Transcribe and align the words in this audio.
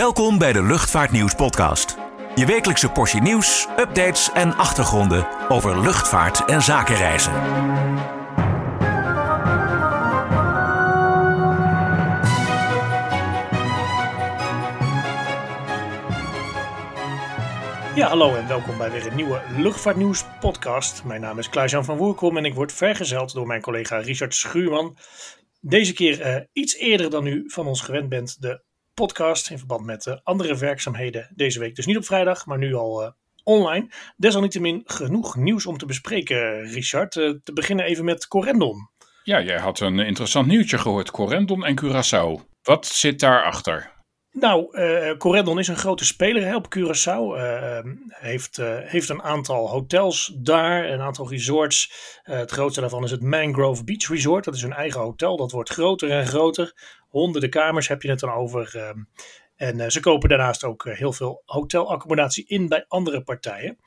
Welkom 0.00 0.38
bij 0.38 0.52
de 0.52 0.62
Luchtvaartnieuws 0.62 1.34
podcast. 1.34 1.96
Je 2.34 2.46
wekelijkse 2.46 2.90
portie 2.90 3.20
nieuws, 3.20 3.66
updates 3.78 4.32
en 4.32 4.56
achtergronden 4.56 5.48
over 5.48 5.80
luchtvaart 5.80 6.44
en 6.44 6.62
zakenreizen. 6.62 7.32
Ja, 17.94 18.08
hallo 18.08 18.34
en 18.34 18.48
welkom 18.48 18.78
bij 18.78 18.90
weer 18.90 19.06
een 19.06 19.16
nieuwe 19.16 19.42
Luchtvaartnieuws 19.56 20.24
podcast. 20.40 21.04
Mijn 21.04 21.20
naam 21.20 21.38
is 21.38 21.48
Klaas-Jan 21.48 21.84
van 21.84 21.96
Woerkom 21.96 22.36
en 22.36 22.44
ik 22.44 22.54
word 22.54 22.72
vergezeld 22.72 23.32
door 23.34 23.46
mijn 23.46 23.60
collega 23.60 23.96
Richard 23.96 24.34
Schuurman. 24.34 24.96
Deze 25.60 25.92
keer 25.92 26.20
eh, 26.20 26.42
iets 26.52 26.76
eerder 26.76 27.10
dan 27.10 27.26
u 27.26 27.44
van 27.46 27.66
ons 27.66 27.80
gewend 27.80 28.08
bent, 28.08 28.40
de 28.42 28.68
podcast 28.94 29.50
in 29.50 29.58
verband 29.58 29.84
met 29.84 30.06
uh, 30.06 30.14
andere 30.22 30.56
werkzaamheden 30.56 31.30
deze 31.34 31.58
week. 31.58 31.74
Dus 31.74 31.86
niet 31.86 31.96
op 31.96 32.04
vrijdag, 32.04 32.46
maar 32.46 32.58
nu 32.58 32.74
al 32.74 33.02
uh, 33.02 33.10
online. 33.44 33.90
Desalniettemin 34.16 34.82
genoeg 34.84 35.36
nieuws 35.36 35.66
om 35.66 35.78
te 35.78 35.86
bespreken, 35.86 36.62
Richard. 36.62 37.10
te 37.10 37.40
beginnen 37.54 37.84
even 37.84 38.04
met 38.04 38.28
Corendon. 38.28 38.88
Ja, 39.22 39.40
jij 39.40 39.58
had 39.58 39.80
een 39.80 39.98
interessant 39.98 40.46
nieuwtje 40.46 40.78
gehoord. 40.78 41.10
Corendon 41.10 41.64
en 41.64 41.80
Curaçao. 41.80 42.48
Wat 42.62 42.86
zit 42.86 43.20
daarachter? 43.20 43.98
Nou, 44.32 44.78
uh, 44.78 45.16
Corendon 45.16 45.58
is 45.58 45.68
een 45.68 45.76
grote 45.76 46.04
speler 46.04 46.44
hè, 46.44 46.56
op 46.56 46.76
Curaçao. 46.76 47.36
Uh, 47.36 47.78
heeft, 48.08 48.58
uh, 48.58 48.76
heeft 48.78 49.08
een 49.08 49.22
aantal 49.22 49.68
hotels 49.68 50.32
daar, 50.36 50.90
een 50.90 51.00
aantal 51.00 51.28
resorts. 51.28 51.92
het 52.22 52.50
grootste 52.50 52.80
daarvan 52.80 53.04
is 53.04 53.10
het 53.10 53.22
Mangrove 53.22 53.84
Beach 53.84 54.08
Resort. 54.08 54.44
Dat 54.44 54.54
is 54.54 54.62
hun 54.62 54.72
eigen 54.72 55.00
hotel. 55.00 55.36
Dat 55.36 55.50
wordt 55.50 55.70
groter 55.70 56.10
en 56.10 56.26
groter. 56.26 56.72
Honderden 57.10 57.50
kamers 57.50 57.88
heb 57.88 58.02
je 58.02 58.10
het 58.10 58.20
dan 58.20 58.32
over. 58.32 58.76
Ehm, 58.76 58.98
en 59.56 59.92
ze 59.92 60.00
kopen 60.00 60.28
daarnaast 60.28 60.64
ook 60.64 60.84
heel 60.84 61.12
veel 61.12 61.42
hotelaccommodatie 61.44 62.46
in 62.46 62.68
bij 62.68 62.84
andere 62.88 63.22
partijen. 63.22 63.78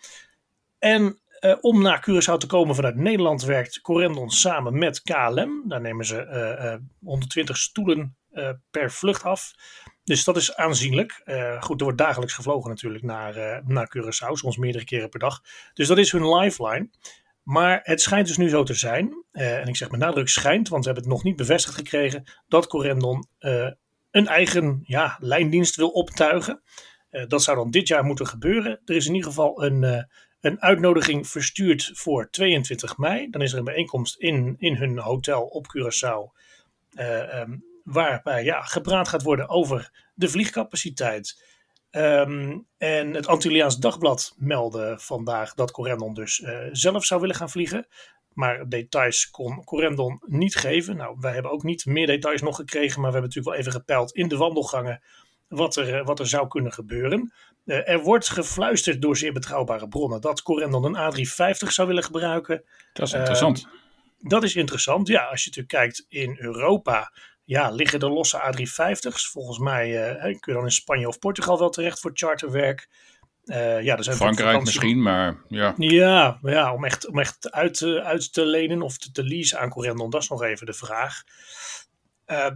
En 0.80 1.22
om 1.61 1.81
naar 1.81 2.09
Curaçao 2.09 2.38
te 2.38 2.48
komen 2.48 2.75
vanuit 2.75 2.95
Nederland 2.95 3.44
werkt 3.44 3.81
Corendon 3.81 4.30
samen 4.30 4.78
met 4.78 5.02
KLM. 5.02 5.64
Daar 5.67 5.81
nemen 5.81 6.06
ze 6.06 6.80
120 7.03 7.58
stoelen 7.58 8.17
per 8.72 8.92
vlucht 8.92 9.23
af. 9.23 9.53
Dus 10.03 10.23
dat 10.23 10.38
is 10.38 10.55
aanzienlijk. 10.55 11.22
Goed, 11.59 11.80
er 11.80 11.83
wordt 11.83 11.98
dagelijks 11.98 12.33
gevlogen 12.33 12.70
natuurlijk 12.70 13.03
naar, 13.03 13.61
naar 13.66 13.92
Curaçao, 13.98 14.31
soms 14.31 14.58
meerdere 14.58 14.86
keren 14.86 15.09
per 15.09 15.20
dag. 15.20 15.42
Dus 15.73 15.88
dat 15.88 15.98
is 15.98 16.11
hun 16.11 16.36
lifeline. 16.36 16.89
Maar 17.44 17.80
het 17.83 18.02
schijnt 18.02 18.27
dus 18.27 18.38
nu 18.38 18.49
zo 18.49 18.63
te 18.63 18.73
zijn, 18.73 19.23
uh, 19.31 19.58
en 19.58 19.67
ik 19.67 19.75
zeg 19.75 19.91
met 19.91 19.99
nadruk 19.99 20.27
schijnt, 20.27 20.69
want 20.69 20.86
we 20.86 20.91
hebben 20.91 21.09
het 21.09 21.17
nog 21.17 21.23
niet 21.23 21.36
bevestigd 21.36 21.75
gekregen, 21.75 22.23
dat 22.47 22.67
Corendon 22.67 23.27
een 24.11 24.27
eigen 24.27 24.81
ja, 24.83 25.17
lijndienst 25.19 25.75
wil 25.75 25.89
optuigen. 25.89 26.61
dat 27.27 27.44
zou 27.44 27.58
dan 27.58 27.71
dit 27.71 27.88
jaar 27.88 28.03
moeten 28.03 28.27
gebeuren. 28.27 28.81
Er 28.86 28.95
is 28.95 29.08
in 29.08 29.14
ieder 29.14 29.30
geval 29.30 29.64
een, 29.64 30.08
een 30.41 30.61
uitnodiging 30.61 31.27
verstuurd 31.27 31.91
voor 31.94 32.30
22 32.30 32.97
mei. 32.97 33.30
Dan 33.30 33.41
is 33.41 33.52
er 33.52 33.58
een 33.58 33.64
bijeenkomst 33.64 34.17
in, 34.17 34.55
in 34.58 34.75
hun 34.75 34.99
hotel 34.99 35.44
op 35.44 35.66
Curaçao. 35.67 36.41
Um, 36.99 37.64
waarbij 37.83 38.44
ja, 38.44 38.61
gepraat 38.61 39.08
gaat 39.08 39.23
worden 39.23 39.49
over 39.49 39.91
de 40.14 40.30
vliegcapaciteit. 40.30 41.44
Ehm, 41.94 42.58
en 42.77 43.13
het 43.13 43.27
Antilliaans 43.27 43.77
Dagblad 43.77 44.33
meldde 44.38 44.95
vandaag 44.99 45.53
dat 45.53 45.72
Corendon 45.72 46.13
dus 46.13 46.39
uh, 46.39 46.58
zelf 46.72 47.05
zou 47.05 47.22
willen 47.22 47.36
gaan 47.36 47.49
vliegen. 47.49 47.88
Maar 48.33 48.69
details 48.69 49.30
kon 49.30 49.63
Corendon 49.63 50.21
niet 50.25 50.55
geven. 50.55 50.97
Nou, 50.97 51.17
wij 51.19 51.33
hebben 51.33 51.52
ook 51.52 51.64
niet 51.64 51.86
meer 51.86 52.08
details 52.08 52.41
nog 52.41 52.55
gekregen, 52.55 53.02
maar 53.02 53.11
we 53.11 53.17
hebben 53.17 53.21
natuurlijk 53.21 53.55
wel 53.55 53.55
even 53.55 53.71
gepeild 53.71 54.11
in 54.11 54.27
de 54.27 54.38
wandelgangen 54.38 55.02
wat 55.47 55.75
er, 55.75 55.99
eh, 55.99 56.05
wat 56.05 56.19
er 56.19 56.27
zou 56.27 56.47
kunnen 56.47 56.71
gebeuren. 56.71 57.33
Uh, 57.66 57.89
er 57.89 58.02
wordt 58.02 58.30
gefluisterd 58.30 59.02
door 59.02 59.17
zeer 59.17 59.33
betrouwbare 59.33 59.88
bronnen 59.88 60.21
dat 60.21 60.41
Corendon 60.41 60.83
een 60.86 61.14
A350 61.14 61.71
zou 61.71 61.88
willen 61.88 62.03
gebruiken. 62.03 62.64
Dat 62.94 63.08
is 63.08 63.14
interessant. 63.14 63.59
Uh, 63.59 64.30
dat 64.30 64.43
is 64.43 64.55
interessant. 64.55 65.08
Ja, 65.08 65.23
als 65.23 65.43
je 65.43 65.49
natuurlijk 65.49 65.76
kijkt 65.76 66.05
in 66.08 66.37
Europa 66.39 67.11
ja, 67.53 67.69
liggen 67.69 67.99
er 67.99 68.09
losse 68.09 68.37
A350's. 68.37 69.30
Volgens 69.31 69.58
mij 69.58 70.15
uh, 70.15 70.21
kun 70.21 70.53
je 70.53 70.53
dan 70.53 70.64
in 70.64 70.71
Spanje 70.71 71.08
of 71.08 71.19
Portugal 71.19 71.59
wel 71.59 71.69
terecht 71.69 71.99
voor 71.99 72.11
charterwerk. 72.14 72.87
Uh, 73.45 73.81
ja, 73.81 73.97
er 73.97 74.03
zijn 74.03 74.15
Frankrijk 74.15 74.64
misschien, 74.64 75.02
maar 75.02 75.37
ja. 75.47 75.73
Ja, 75.77 76.39
ja 76.41 76.73
om 76.73 76.86
echt, 76.86 77.08
om 77.08 77.19
echt 77.19 77.52
uit, 77.52 77.80
uh, 77.80 78.05
uit 78.05 78.33
te 78.33 78.45
lenen 78.45 78.81
of 78.81 78.97
te, 78.97 79.11
te 79.11 79.23
leasen 79.23 79.59
aan 79.59 79.69
Corendon, 79.69 80.09
dat 80.09 80.21
is 80.21 80.30
nog 80.30 80.43
even 80.43 80.65
de 80.65 80.73
vraag. 80.73 81.23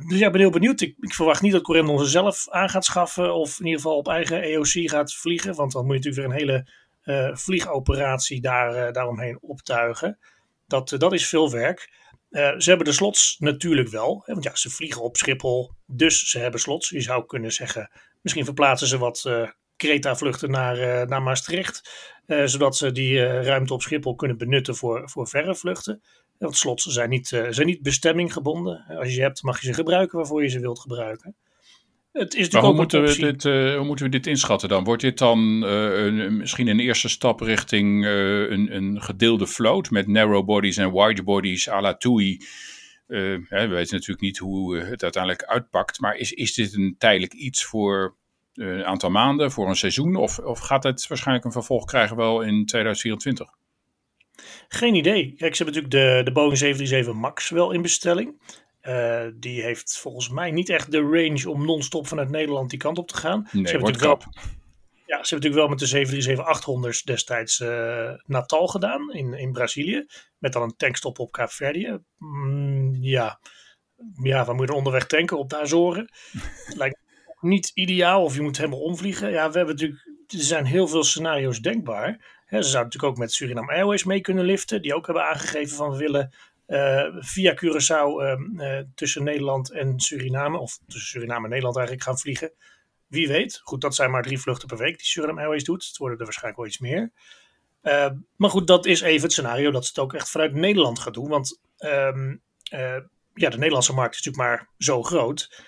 Dus 0.08 0.20
ja, 0.20 0.26
ik 0.26 0.32
ben 0.32 0.42
heel 0.42 0.50
benieuwd. 0.50 0.82
Ik, 0.82 0.96
ik, 1.00 1.14
verwacht 1.14 1.42
niet 1.42 1.52
dat 1.52 1.62
Corendon 1.62 2.00
ze 2.00 2.06
zelf 2.06 2.50
aan 2.50 2.70
gaat 2.70 2.86
schaffen 2.86 3.34
of 3.34 3.60
in 3.60 3.66
ieder 3.66 3.82
geval 3.82 3.98
op 3.98 4.08
eigen 4.08 4.42
EOC 4.42 4.90
gaat 4.90 5.14
vliegen. 5.14 5.56
Want 5.56 5.72
dan 5.72 5.86
moet 5.86 6.04
je 6.04 6.10
natuurlijk 6.10 6.34
weer 6.34 6.48
een 6.48 6.48
hele 6.48 7.36
vliegoperatie 7.38 8.42
daar, 8.42 8.94
daaromheen 8.94 9.38
optuigen. 9.42 10.20
Dat, 10.68 10.90
dat 10.98 11.14
is 11.14 11.28
veel 11.28 11.52
werk. 11.52 11.90
Uh, 12.30 12.54
ze 12.58 12.70
hebben 12.70 12.88
de 12.88 12.94
slots 12.94 13.36
natuurlijk 13.40 13.90
wel. 13.90 14.22
Hè, 14.26 14.34
want 14.34 14.46
ja, 14.46 14.56
ze 14.56 14.70
vliegen 14.70 15.02
op 15.02 15.18
Schiphol, 15.18 15.72
dus 15.86 16.30
ze 16.30 16.40
hebben 16.40 16.60
slots. 16.60 16.90
Je 16.90 17.02
zou 17.02 17.26
kunnen 17.26 17.52
zeggen, 17.52 17.92
misschien 18.22 18.46
verplaatsen 18.46 18.88
ze 18.88 18.98
wat 18.98 19.24
uh, 19.28 19.50
Creta-vluchten 19.76 20.52
naar, 20.52 20.78
uh, 20.78 21.08
naar 21.08 21.22
Maastricht. 21.22 22.06
zodat 22.46 22.78
ze 22.78 22.92
die 22.92 23.42
ruimte 23.42 23.74
op 23.74 23.82
Schiphol 23.82 24.16
kunnen 24.16 24.38
benutten 24.38 24.76
voor, 24.76 25.10
voor 25.10 25.28
verre 25.28 25.56
vluchten. 25.56 26.02
Want 26.38 26.58
slots 26.58 26.84
zijn 26.84 27.10
niet, 27.10 27.28
zijn 27.28 27.68
niet 27.68 27.82
bestemminggebonden. 27.82 28.86
Als 28.88 29.08
je 29.08 29.14
ze 29.14 29.22
hebt, 29.22 29.44
mag 29.44 29.62
je 29.62 29.68
ze 29.68 29.74
gebruiken 29.74 30.18
waarvoor 30.18 30.44
je 30.44 30.50
ze 30.50 30.60
wilt 30.60 30.80
gebruiken. 30.80 31.36
Het 32.12 32.36
is 32.36 32.50
maar 32.50 32.64
hoe 32.64 32.74
moeten, 32.74 33.04
we 33.04 33.16
dit, 33.16 33.44
uh, 33.44 33.76
hoe 33.76 33.86
moeten 33.86 34.06
we 34.06 34.12
dit 34.12 34.28
inschatten 34.28 34.70
dan? 34.70 34.84
Wordt 34.84 35.02
dit 35.02 35.18
dan 35.18 35.64
uh, 35.64 36.06
een, 36.06 36.38
misschien 36.38 36.68
een 36.68 36.80
eerste 36.80 37.10
stap 37.10 37.40
richting 37.40 38.06
uh, 38.06 38.50
een, 38.50 38.76
een, 38.76 39.02
gedeelde 39.02 39.48
float 39.48 39.90
met 39.92 40.08
narrow 40.08 40.46
bodies 40.46 40.78
en 40.78 40.94
wide 40.94 41.24
bodies 41.24 41.70
à 41.70 41.82
la 41.82 41.98
TUI? 41.98 42.42
we 43.08 43.68
weten 43.68 43.96
natuurlijk 43.96 44.22
niet 44.22 44.38
hoe 44.38 44.78
het 44.78 45.04
uiteindelijk 45.04 45.44
uitpakt, 45.44 46.00
maar 46.00 46.16
is, 46.16 46.32
is 46.32 46.54
dit 46.54 46.74
een 46.74 46.96
tijdelijk 46.98 47.34
iets 47.34 47.64
voor 47.64 48.16
een 48.54 48.86
aantal 48.86 49.10
maanden, 49.10 49.52
voor 49.52 49.70
een 49.70 49.76
seizoen? 49.76 50.16
Of, 50.16 50.40
of 50.40 50.60
gaat 50.60 50.84
het 50.84 51.08
waarschijnlijk 51.08 51.46
een 51.46 51.52
vervolg 51.52 51.86
krijgen 51.86 52.16
wel 52.16 52.42
in 52.42 52.66
2024? 52.66 53.50
Geen 54.68 54.96
idee. 54.96 55.34
Kijk, 55.38 55.56
ze 55.56 55.64
hebben 55.64 55.82
natuurlijk 55.82 56.18
de, 56.18 56.24
de 56.24 56.32
Boeing 56.32 56.58
737 56.58 57.22
MAX 57.22 57.50
wel 57.50 57.72
in 57.72 57.82
bestelling. 57.82 58.42
Uh, 58.88 59.26
die 59.36 59.64
heeft 59.64 59.98
volgens 59.98 60.30
mij 60.30 60.52
niet 60.52 60.70
echt 60.70 60.92
de 60.92 61.02
range 61.02 61.50
om 61.50 61.66
non-stop 61.66 62.08
vanuit 62.08 62.30
Nederland 62.30 62.70
die 62.70 62.80
kant 62.80 62.98
op 62.98 63.08
te 63.08 63.18
gaan. 63.18 63.48
Nee, 63.52 63.68
ze 63.68 63.80
wordt 63.80 64.00
wel, 64.00 64.18
Ja, 65.06 65.24
ze 65.24 65.36
hebben 65.36 65.50
natuurlijk 65.50 65.54
wel 65.54 65.68
met 65.68 65.80
de 65.80 66.88
737-800's 66.88 67.04
destijds 67.04 67.60
uh, 67.60 68.12
Natal 68.26 68.68
gedaan 68.68 69.14
in, 69.14 69.34
in 69.34 69.52
Brazilië. 69.52 70.06
Met 70.38 70.54
dan 70.54 70.62
een 70.62 70.76
tankstop 70.76 71.20
op 71.20 71.32
Kaapverdië. 71.32 71.98
Mm, 72.18 72.96
ja. 73.02 73.40
ja, 74.24 74.46
waar 74.46 74.56
moet 74.56 74.68
je 74.68 74.76
onderweg 74.76 75.08
tanken? 75.08 75.38
Op 75.38 75.50
de 75.50 75.58
Azoren. 75.58 76.10
Lijkt 76.78 77.00
niet 77.40 77.72
ideaal 77.74 78.24
of 78.24 78.36
je 78.36 78.42
moet 78.42 78.58
helemaal 78.58 78.82
omvliegen. 78.82 79.32
Ja, 79.32 79.52
we 79.52 79.58
hebben 79.58 79.76
natuurlijk, 79.76 80.02
er 80.28 80.40
zijn 80.40 80.66
heel 80.66 80.88
veel 80.88 81.04
scenario's 81.04 81.60
denkbaar. 81.60 82.12
ze 82.50 82.62
zouden 82.62 82.72
natuurlijk 82.72 83.04
ook 83.04 83.18
met 83.18 83.32
Suriname 83.32 83.74
Airways 83.74 84.04
mee 84.04 84.22
kunnen 84.22 84.46
liften. 84.46 84.82
Die 84.82 84.96
ook 84.96 85.06
hebben 85.06 85.28
aangegeven 85.28 85.78
van 85.78 85.92
we 85.92 85.98
willen 85.98 86.36
via 87.20 87.54
Curaçao 87.54 88.22
uh, 88.22 88.80
tussen 88.96 89.24
Nederland 89.24 89.72
en 89.72 90.00
Suriname, 90.00 90.58
of 90.58 90.80
tussen 90.88 91.10
Suriname 91.10 91.44
en 91.44 91.50
Nederland 91.50 91.78
eigenlijk 91.78 92.06
gaan 92.06 92.20
vliegen. 92.20 92.52
Wie 93.08 93.28
weet. 93.28 93.60
Goed, 93.64 93.82
dat 93.82 93.96
zijn 93.96 94.12
maar 94.12 94.24
drie 94.24 94.40
vluchten 94.40 94.68
per 94.68 94.78
week 94.78 94.98
die 94.98 95.06
Suriname 95.06 95.40
Airways 95.40 95.64
doet. 95.64 95.86
Het 95.86 95.98
worden 95.98 96.18
er 96.18 96.24
waarschijnlijk 96.24 96.58
wel 96.58 96.72
iets 96.72 96.80
meer. 96.80 97.12
Uh, 97.84 98.10
maar 98.36 98.50
goed, 98.50 98.68
dat 98.68 98.86
is 98.86 99.02
even 99.02 99.22
het 99.22 99.32
scenario 99.32 99.72
dat 99.72 99.84
ze 99.84 99.90
het 99.90 100.00
ook 100.00 100.14
echt 100.14 100.30
vanuit 100.30 100.54
Nederland 100.54 101.00
gaat 101.00 101.14
doen. 101.14 101.30
Want 101.30 101.62
um, 101.80 102.42
ja, 103.34 103.50
de 103.50 103.58
Nederlandse 103.58 103.94
markt 103.94 104.16
is 104.16 104.26
natuurlijk 104.26 104.50
maar 104.50 104.70
zo 104.78 105.04
groot. 105.04 105.66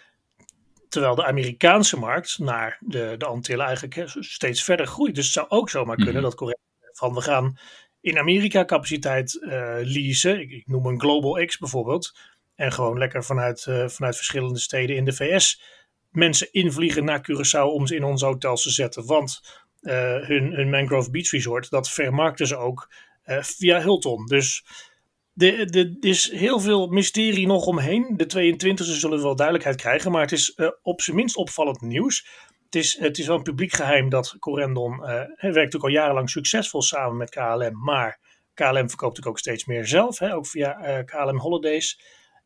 Terwijl 0.90 1.16
de 1.16 1.26
Amerikaanse 1.26 1.98
markt 1.98 2.40
naar 2.40 2.78
de, 2.80 3.16
de 3.18 3.26
Antillen 3.26 3.66
eigenlijk 3.66 4.10
steeds 4.20 4.64
verder 4.64 4.88
groeit. 4.88 5.16
Dus 5.16 5.26
het 5.26 5.34
zou 5.34 5.50
ook 5.50 5.70
zomaar 5.70 5.96
kunnen 5.96 6.14
mm 6.14 6.20
-hmm. 6.20 6.30
dat 6.30 6.40
Korea 6.40 6.58
van 6.94 7.14
we 7.14 7.22
gaan 7.22 7.60
in 8.02 8.18
Amerika 8.18 8.66
capaciteit 8.66 9.34
uh, 9.34 9.50
leasen. 9.82 10.40
Ik, 10.40 10.52
ik, 10.52 10.68
noem 10.68 10.86
een 10.86 11.00
Global 11.00 11.46
X 11.46 11.58
bijvoorbeeld. 11.58 12.18
En 12.56 12.72
gewoon 12.72 12.98
lekker 12.98 13.24
vanuit, 13.24 13.66
uh, 13.70 13.88
vanuit 13.88 14.16
verschillende 14.16 14.60
steden 14.60 14.96
in 14.96 15.06
de 15.06 15.14
VS 15.14 15.62
mensen 16.10 16.52
invliegen 16.52 17.06
naar 17.06 17.26
Curaçao 17.32 17.74
om 17.74 17.88
ze 17.88 17.96
in 17.96 18.04
onze 18.04 18.26
hotels 18.26 18.62
te 18.62 18.70
zetten. 18.70 19.06
Want 19.06 19.42
uh, 19.82 19.94
hun, 20.28 20.54
hun 20.54 20.70
Mangrove 20.70 21.12
Beach 21.12 21.32
Resort, 21.32 21.70
dat 21.70 21.90
vermarkten 21.90 22.48
ze 22.48 22.58
ook 22.58 22.88
via 23.42 23.82
Hilton. 23.82 24.26
Dus 24.26 24.66
er 25.36 25.96
is 26.00 26.32
heel 26.32 26.60
veel 26.60 26.88
mysterie 26.88 27.48
nog 27.48 27.66
omheen. 27.66 28.14
De 28.18 28.54
22e 28.54 28.84
zullen 28.84 29.22
wel 29.22 29.36
duidelijkheid 29.36 29.82
krijgen, 29.82 30.12
maar 30.12 30.22
het 30.22 30.32
is 30.32 30.60
op 30.82 31.02
zijn 31.02 31.16
minst 31.16 31.36
opvallend 31.36 31.82
nieuws 31.82 32.28
het 32.70 32.84
is, 32.84 32.98
het 33.00 33.18
is 33.18 33.28
wel 33.28 33.36
een 33.36 33.44
publiek 33.44 33.74
geheim 33.74 34.10
dat 34.10 34.36
Corendon 34.40 34.94
uh, 34.94 35.02
werkt 35.02 35.42
natuurlijk 35.42 35.84
al 35.84 35.90
jarenlang 35.90 36.30
succesvol 36.30 36.82
samen 36.82 37.18
met 37.18 37.30
KLM. 37.30 37.84
Maar 37.84 38.20
KLM 38.54 38.74
verkoopt 38.74 39.00
natuurlijk 39.00 39.28
ook 39.28 39.40
steeds 39.40 39.66
meer 39.66 39.88
zelf, 39.88 40.20
hè, 40.20 40.36
ook 40.36 40.48
via 40.48 41.00
uh, 41.00 41.06
KLM 41.06 41.38
Holidays. 41.38 42.02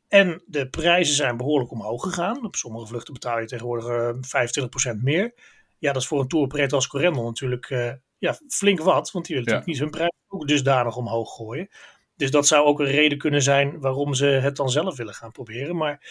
En 0.07 0.43
de 0.45 0.69
prijzen 0.69 1.15
zijn 1.15 1.37
behoorlijk 1.37 1.71
omhoog 1.71 2.03
gegaan. 2.03 2.45
Op 2.45 2.55
sommige 2.55 2.87
vluchten 2.87 3.13
betaal 3.13 3.39
je 3.39 3.45
tegenwoordig 3.45 3.87
uh, 3.87 4.97
25% 4.97 5.01
meer. 5.01 5.33
Ja, 5.77 5.93
dat 5.93 6.01
is 6.01 6.07
voor 6.07 6.19
een 6.19 6.27
touroperator 6.27 6.75
als 6.75 6.87
Corendon 6.87 7.25
natuurlijk 7.25 7.99
ja, 8.17 8.37
flink 8.47 8.79
wat. 8.79 9.11
Want 9.11 9.25
die 9.25 9.35
willen 9.35 9.51
natuurlijk 9.51 9.65
niet 9.65 9.79
hun 9.79 9.89
prijs 9.89 10.11
ook 10.27 10.47
dusdanig 10.47 10.95
omhoog 10.95 11.35
gooien. 11.35 11.69
Dus 12.15 12.31
dat 12.31 12.47
zou 12.47 12.65
ook 12.65 12.79
een 12.79 12.85
reden 12.85 13.17
kunnen 13.17 13.41
zijn 13.41 13.79
waarom 13.79 14.13
ze 14.13 14.25
het 14.25 14.55
dan 14.55 14.69
zelf 14.69 14.97
willen 14.97 15.13
gaan 15.13 15.31
proberen. 15.31 15.75
Maar 15.75 16.01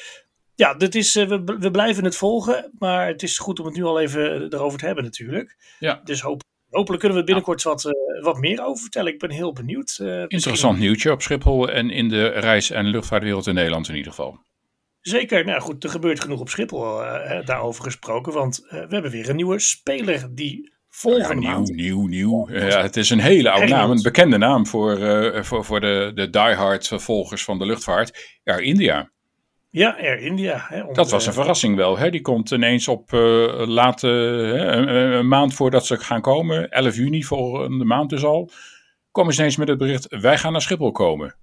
ja, 0.63 0.75
dit 0.75 0.95
is, 0.95 1.17
uh, 1.17 1.29
we, 1.29 1.57
we 1.59 1.71
blijven 1.71 2.05
het 2.05 2.17
volgen. 2.17 2.71
Maar 2.79 3.07
het 3.07 3.23
is 3.23 3.39
goed 3.39 3.61
om 3.61 3.67
het 3.67 3.75
nu 3.75 3.85
al 3.85 4.01
even 4.01 4.53
erover 4.53 4.79
te 4.79 4.87
hebben 4.87 5.05
natuurlijk. 5.05 5.57
Ja. 5.79 6.01
Dus 6.05 6.21
hoop, 6.21 6.43
hopelijk 6.71 7.01
kunnen 7.01 7.19
we 7.19 7.25
binnenkort 7.25 7.63
wat, 7.63 7.85
uh, 7.85 8.23
wat 8.23 8.39
meer 8.39 8.65
over 8.65 8.83
vertellen. 8.83 9.13
Ik 9.13 9.19
ben 9.19 9.31
heel 9.31 9.53
benieuwd. 9.53 9.97
Interessant 10.29 10.79
nieuwtje 10.79 11.13
op 11.13 11.23
Schiphol 11.23 11.71
en 11.71 11.91
in 11.91 12.09
de 12.09 12.27
reis- 12.27 12.71
en 12.71 12.85
luchtvaartwereld 12.85 13.47
in 13.47 13.55
Nederland 13.55 13.89
in 13.89 13.97
ieder 13.97 14.11
geval. 14.11 14.39
Zeker, 15.01 15.45
nou 15.45 15.61
goed, 15.61 15.85
er 15.85 15.91
gebeurt 15.91 16.21
genoeg 16.21 16.41
op 16.41 16.49
Schiphol 16.49 16.97
daarover 17.45 17.85
gesproken. 17.85 18.33
Want 18.33 18.67
we 18.69 18.87
hebben 18.89 19.11
weer 19.11 19.29
een 19.29 19.37
nieuwe 19.37 19.59
speler 19.59 20.35
die 20.35 20.73
volgende 20.89 21.43
ja, 21.43 21.59
nieuw, 21.59 21.75
Nieuw, 21.75 22.07
nieuw, 22.07 22.49
Ja, 22.51 22.83
het 22.83 22.97
is 22.97 23.11
een 23.11 23.21
hele 23.21 23.51
oude 23.51 23.69
naam, 23.69 23.91
een 23.91 24.03
bekende 24.03 24.39
naam 24.39 24.67
voor, 24.67 24.99
voor, 25.45 25.65
voor 25.65 25.81
de, 25.81 26.13
de 26.15 26.31
diehard 26.31 26.89
volgers 26.95 27.45
van 27.45 27.59
de 27.59 27.67
luchtvaart. 27.67 28.39
Air 28.45 28.61
India. 28.61 29.11
Ja, 29.75 29.97
Air 29.99 30.19
India. 30.19 30.65
Hè, 30.69 30.83
dat 30.93 31.11
was 31.11 31.27
een 31.27 31.33
verrassing 31.33 31.77
wel. 31.77 31.99
Hè? 31.99 32.11
Die 32.11 32.21
komt 32.21 32.51
ineens 32.51 32.89
op 32.89 33.13
uh, 33.13 33.67
late, 33.67 34.09
een, 34.09 34.89
een, 34.89 35.29
maand 35.29 35.55
voordat 35.55 35.87
ze 35.87 35.97
gaan 35.97 36.21
komen, 36.21 36.71
11 36.71 36.97
juni 36.97 37.25
volgende 37.25 37.85
maand 37.85 38.11
dus 38.11 38.25
al, 38.25 38.51
komen 39.11 39.35
ze 39.35 39.41
ineens 39.41 39.57
met 39.57 39.69
het 39.69 39.79
bericht, 39.79 40.07
wij 40.09 40.39
gaan 40.39 40.53
naar 40.53 40.61
Schiphol 40.61 40.93
komen. 40.93 41.37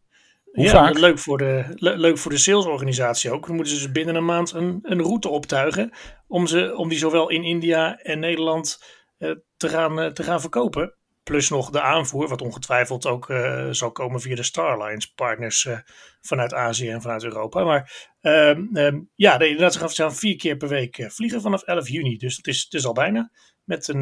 Hoe 0.52 0.64
ja, 0.64 0.72
vaak? 0.72 0.98
Leuk 0.98 1.20
voor, 1.20 1.38
de, 1.38 1.64
leuk 1.76 2.18
voor 2.18 2.32
de 2.32 2.38
salesorganisatie 2.38 3.32
ook. 3.32 3.46
Dan 3.46 3.56
moeten 3.56 3.74
ze 3.74 3.82
dus 3.84 3.92
binnen 3.92 4.16
een 4.16 4.26
maand 4.26 4.52
een, 4.52 4.80
een 4.82 5.02
route 5.02 5.30
optuigen 5.30 5.92
om, 6.28 6.48
ze, 6.48 6.76
om 6.76 6.90
die 6.90 6.98
zowel 6.98 7.30
in 7.30 7.44
India 7.44 7.98
en 7.98 8.20
Nederland 8.20 8.84
uh, 9.20 9.32
te, 9.58 9.70
gaan, 9.70 10.00
uh, 10.00 10.06
te 10.06 10.24
gaan 10.24 10.42
verkopen. 10.42 10.94
Plus 11.24 11.50
nog 11.50 11.70
de 11.70 11.82
aanvoer, 11.82 12.28
wat 12.28 12.42
ongetwijfeld 12.42 13.06
ook 13.06 13.30
uh, 13.30 13.68
zal 13.72 13.92
komen 13.92 14.22
via 14.22 14.36
de 14.36 14.44
Starlines 14.44 15.14
partners 15.14 15.66
uh, 15.66 15.78
vanuit 16.22 16.54
Azië 16.54 16.90
en 16.90 17.02
vanuit 17.02 17.24
Europa. 17.24 17.64
Maar 17.64 18.10
um, 18.22 18.70
um, 18.74 19.10
ja, 19.16 19.38
nee, 19.38 19.50
inderdaad, 19.50 19.94
ze 19.94 20.02
gaan 20.02 20.16
vier 20.16 20.36
keer 20.36 20.58
per 20.58 20.68
week 20.68 20.98
uh, 20.98 21.10
vliegen 21.10 21.42
vanaf 21.42 21.64
11 21.64 21.90
juni. 21.90 22.18
Dus 22.18 22.36
dat 22.36 22.48
is, 22.48 22.70
dat 22.70 22.80
is 22.80 22.88
al 22.88 22.94
bijna. 22.94 23.32
Met 23.64 23.88
een, 23.88 24.00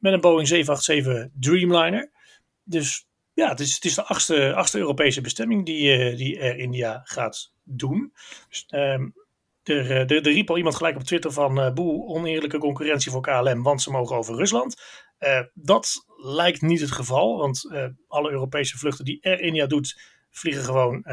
met 0.00 0.12
een 0.12 0.20
Boeing 0.20 0.48
787 0.48 1.28
Dreamliner. 1.40 2.10
Dus 2.64 3.06
ja, 3.34 3.48
het 3.48 3.60
is, 3.60 3.74
het 3.74 3.84
is 3.84 3.94
de 3.94 4.04
achtste, 4.04 4.54
achtste 4.54 4.78
Europese 4.78 5.20
bestemming 5.20 5.66
die, 5.66 6.14
die 6.14 6.40
Air 6.40 6.58
India 6.58 7.00
gaat 7.04 7.52
doen. 7.62 8.12
Um, 8.74 9.14
er, 9.62 9.90
er, 9.90 10.12
er, 10.12 10.22
riep 10.22 10.50
al 10.50 10.56
iemand 10.56 10.74
gelijk 10.74 10.96
op 10.96 11.02
Twitter 11.02 11.32
van 11.32 11.74
boe, 11.74 12.06
oneerlijke 12.06 12.58
concurrentie 12.58 13.10
voor 13.10 13.22
KLM, 13.22 13.62
want 13.62 13.82
ze 13.82 13.90
mogen 13.90 14.16
over 14.16 14.34
Rusland. 14.34 14.82
Dat 15.54 16.06
lijkt 16.20 16.62
niet 16.62 16.80
het 16.80 16.90
geval, 16.90 17.36
want 17.36 17.68
uh, 17.72 17.84
alle 18.08 18.30
Europese 18.30 18.78
vluchten 18.78 19.04
die 19.04 19.18
Air 19.24 19.40
India 19.40 19.66
doet, 19.66 20.00
vliegen 20.30 20.64
gewoon, 20.64 21.04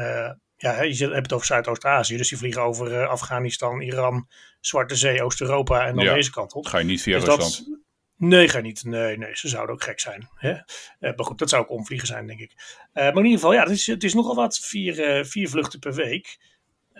ja, 0.56 0.82
je 0.82 1.04
hebt 1.04 1.16
het 1.16 1.32
over 1.32 1.46
Zuidoost-Azië, 1.46 2.16
dus 2.16 2.28
die 2.28 2.38
vliegen 2.38 2.62
over 2.62 3.06
Afghanistan, 3.06 3.80
Iran, 3.80 4.28
Zwarte 4.60 4.96
Zee, 4.96 5.22
Oost-Europa 5.22 5.86
en 5.86 5.96
dan 5.96 6.04
deze 6.04 6.30
kant 6.30 6.54
op. 6.54 6.66
Ga 6.66 6.78
je 6.78 6.84
niet 6.84 7.02
via 7.02 7.18
dus 7.18 7.24
Rusland? 7.24 7.66
Dat, 7.66 7.78
Nee, 8.18 8.48
ga 8.48 8.60
niet. 8.60 8.84
Nee, 8.84 9.18
nee, 9.18 9.36
ze 9.36 9.48
zouden 9.48 9.74
ook 9.74 9.82
gek 9.82 10.00
zijn. 10.00 10.28
Hè? 10.34 10.52
Maar 10.98 11.24
goed, 11.24 11.38
dat 11.38 11.48
zou 11.48 11.62
ook 11.62 11.70
omvliegen 11.70 12.06
zijn, 12.06 12.26
denk 12.26 12.40
ik. 12.40 12.52
Maar 12.92 13.08
in 13.08 13.16
ieder 13.16 13.32
geval, 13.32 13.52
ja, 13.52 13.62
het 13.62 13.70
is, 13.70 13.86
het 13.86 14.04
is 14.04 14.14
nogal 14.14 14.34
wat. 14.34 14.58
Vier, 14.58 15.24
vier 15.26 15.48
vluchten 15.48 15.78
per 15.78 15.94
week. 15.94 16.38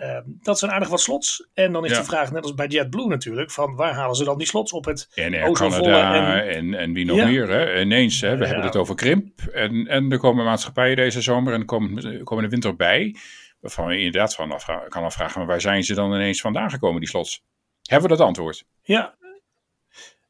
Uh, 0.01 0.17
dat 0.25 0.59
zijn 0.59 0.71
aardig 0.71 0.89
wat 0.89 1.01
slots. 1.01 1.47
En 1.53 1.71
dan 1.71 1.85
is 1.85 1.97
de 1.97 2.03
vraag, 2.03 2.31
net 2.31 2.43
als 2.43 2.53
bij 2.53 2.67
JetBlue 2.67 3.07
natuurlijk, 3.07 3.51
van 3.51 3.75
waar 3.75 3.93
halen 3.93 4.15
ze 4.15 4.23
dan 4.23 4.37
die 4.37 4.47
slots 4.47 4.71
op 4.71 4.85
het 4.85 5.09
En 5.13 5.33
Air 5.33 5.51
Canada 5.51 6.13
en, 6.13 6.49
en, 6.49 6.73
en 6.73 6.93
wie 6.93 7.05
nog 7.05 7.17
meer. 7.17 7.49
Hè? 7.49 7.81
Ineens, 7.81 8.21
hè? 8.21 8.37
we 8.37 8.45
hebben 8.45 8.65
het 8.65 8.75
over 8.75 8.95
krimp. 8.95 9.41
En, 9.41 9.87
en 9.87 10.11
er 10.11 10.19
komen 10.19 10.45
maatschappijen 10.45 10.95
deze 10.95 11.21
zomer 11.21 11.53
en 11.53 11.59
er 11.59 11.65
komen, 11.65 12.23
komen 12.23 12.43
de 12.43 12.49
winter 12.49 12.75
bij. 12.75 13.15
Waarvan 13.59 13.93
je 13.93 13.97
inderdaad 13.97 14.35
van 14.35 14.59
kan 14.87 15.03
afvragen, 15.03 15.39
maar 15.39 15.47
waar 15.47 15.61
zijn 15.61 15.83
ze 15.83 15.93
dan 15.93 16.13
ineens 16.13 16.41
vandaan 16.41 16.69
gekomen, 16.69 16.99
die 16.99 17.09
slots? 17.09 17.43
Hebben 17.81 18.09
we 18.09 18.15
dat 18.15 18.27
antwoord? 18.27 18.65
Ja, 18.81 19.15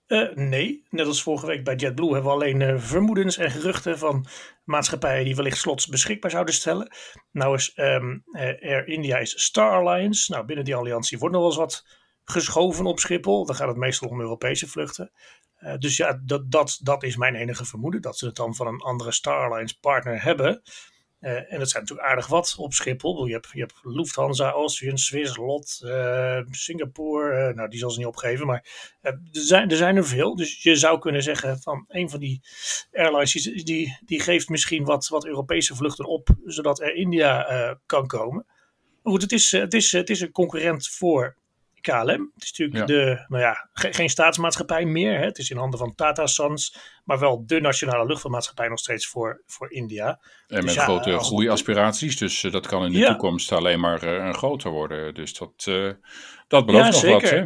uh, 0.07 0.35
nee, 0.35 0.83
net 0.89 1.07
als 1.07 1.23
vorige 1.23 1.45
week 1.45 1.63
bij 1.63 1.75
JetBlue 1.75 2.13
hebben 2.13 2.31
we 2.31 2.37
alleen 2.37 2.61
uh, 2.61 2.73
vermoedens 2.77 3.37
en 3.37 3.51
geruchten 3.51 3.97
van 3.97 4.25
maatschappijen 4.67 5.25
die 5.25 5.35
wellicht 5.35 5.57
slots 5.57 5.87
beschikbaar 5.87 6.31
zouden 6.31 6.53
stellen. 6.53 6.95
Nou 7.31 7.55
is 7.55 7.71
um, 7.75 8.23
Air 8.31 8.87
India 8.87 9.17
is 9.17 9.43
Star 9.43 9.71
Alliance. 9.71 10.31
Nou, 10.31 10.45
binnen 10.45 10.65
die 10.65 10.75
alliantie 10.75 11.17
wordt 11.17 11.35
nog 11.35 11.43
wel 11.43 11.51
eens 11.51 11.59
wat 11.59 11.85
geschoven 12.23 12.85
op 12.85 12.99
Schiphol. 12.99 13.45
Dan 13.45 13.55
gaat 13.55 13.67
het 13.67 13.77
meestal 13.77 14.09
om 14.09 14.21
Europese 14.21 14.67
vluchten. 14.67 15.11
Uh, 15.59 15.77
dus 15.77 15.97
ja, 15.97 16.21
dat, 16.23 16.51
dat, 16.51 16.79
dat 16.81 17.03
is 17.03 17.17
mijn 17.17 17.35
enige 17.35 17.65
vermoeden. 17.65 18.01
Dat 18.01 18.17
ze 18.17 18.25
het 18.25 18.35
dan 18.35 18.55
van 18.55 18.67
een 18.67 18.81
andere 18.81 19.11
Star 19.11 19.49
Alliance 19.49 19.79
partner 19.79 20.23
hebben. 20.23 20.61
Uh, 21.21 21.53
en 21.53 21.59
dat 21.59 21.69
zijn 21.69 21.83
natuurlijk 21.83 22.09
aardig 22.09 22.27
wat 22.27 22.55
op 22.57 22.73
Schiphol. 22.73 23.25
Je 23.25 23.33
hebt, 23.33 23.49
je 23.51 23.59
hebt 23.59 23.79
Lufthansa, 23.83 24.51
Austrian, 24.51 24.97
Swiss, 24.97 25.37
LOT, 25.37 25.81
uh, 25.83 26.39
Singapore. 26.51 27.47
Uh, 27.49 27.55
nou, 27.55 27.69
die 27.69 27.79
zal 27.79 27.89
ze 27.89 27.97
niet 27.97 28.07
opgeven, 28.07 28.45
maar 28.45 28.95
er, 29.01 29.19
zijn, 29.31 29.69
er 29.69 29.77
zijn 29.77 29.95
er 29.95 30.05
veel. 30.05 30.35
Dus 30.35 30.63
je 30.63 30.75
zou 30.75 30.99
kunnen 30.99 31.23
zeggen 31.23 31.61
van 31.61 31.85
een 31.87 32.09
van 32.09 32.19
die 32.19 32.41
airlines 32.91 33.63
die, 33.63 33.97
die 34.05 34.19
geeft 34.19 34.49
misschien 34.49 34.83
wat, 34.83 35.07
wat 35.07 35.25
Europese 35.25 35.75
vluchten 35.75 36.05
op, 36.05 36.29
zodat 36.45 36.81
er 36.81 36.95
India 36.95 37.79
kan 37.85 38.07
komen. 38.07 38.45
Maar 39.03 39.13
goed, 39.13 39.21
het 39.21 39.31
is, 39.31 39.51
het, 39.51 39.73
is, 39.73 39.91
het 39.91 40.09
is 40.09 40.21
een 40.21 40.31
concurrent 40.31 40.87
voor 40.87 41.35
KLM. 41.87 42.31
Het 42.33 42.43
is 42.43 42.51
natuurlijk 42.57 42.87
de, 42.87 43.25
nou 43.27 43.43
ja, 43.43 43.69
geen 43.73 44.09
staatsmaatschappij 44.09 44.85
meer. 44.85 45.17
Hè. 45.17 45.25
Het 45.25 45.37
is 45.37 45.49
in 45.49 45.57
handen 45.57 45.79
van 45.79 45.95
Tata 45.95 46.25
Sons, 46.25 46.77
maar 47.03 47.19
wel 47.19 47.43
de 47.45 47.59
nationale 47.59 48.05
luchtvaartmaatschappij 48.05 48.67
nog 48.67 48.79
steeds 48.79 49.07
voor, 49.07 49.41
voor 49.45 49.71
India. 49.71 50.19
En 50.47 50.61
dus 50.61 50.75
met 50.75 50.83
grote 50.83 51.19
groeiaspiraties, 51.19 52.17
dus 52.17 52.43
uh, 52.43 52.51
dat 52.51 52.67
kan 52.67 52.85
in 52.85 52.91
de 52.91 53.05
toekomst 53.05 53.51
alleen 53.51 53.79
maar 53.79 54.03
uh, 54.03 54.33
groter 54.33 54.71
worden. 54.71 55.13
Dus 55.13 55.37
dat, 55.37 55.65
uh, 55.69 55.91
dat 56.47 56.65
belooft 56.65 56.91
nog 56.91 57.01
wat. 57.01 57.29
Hè? 57.29 57.45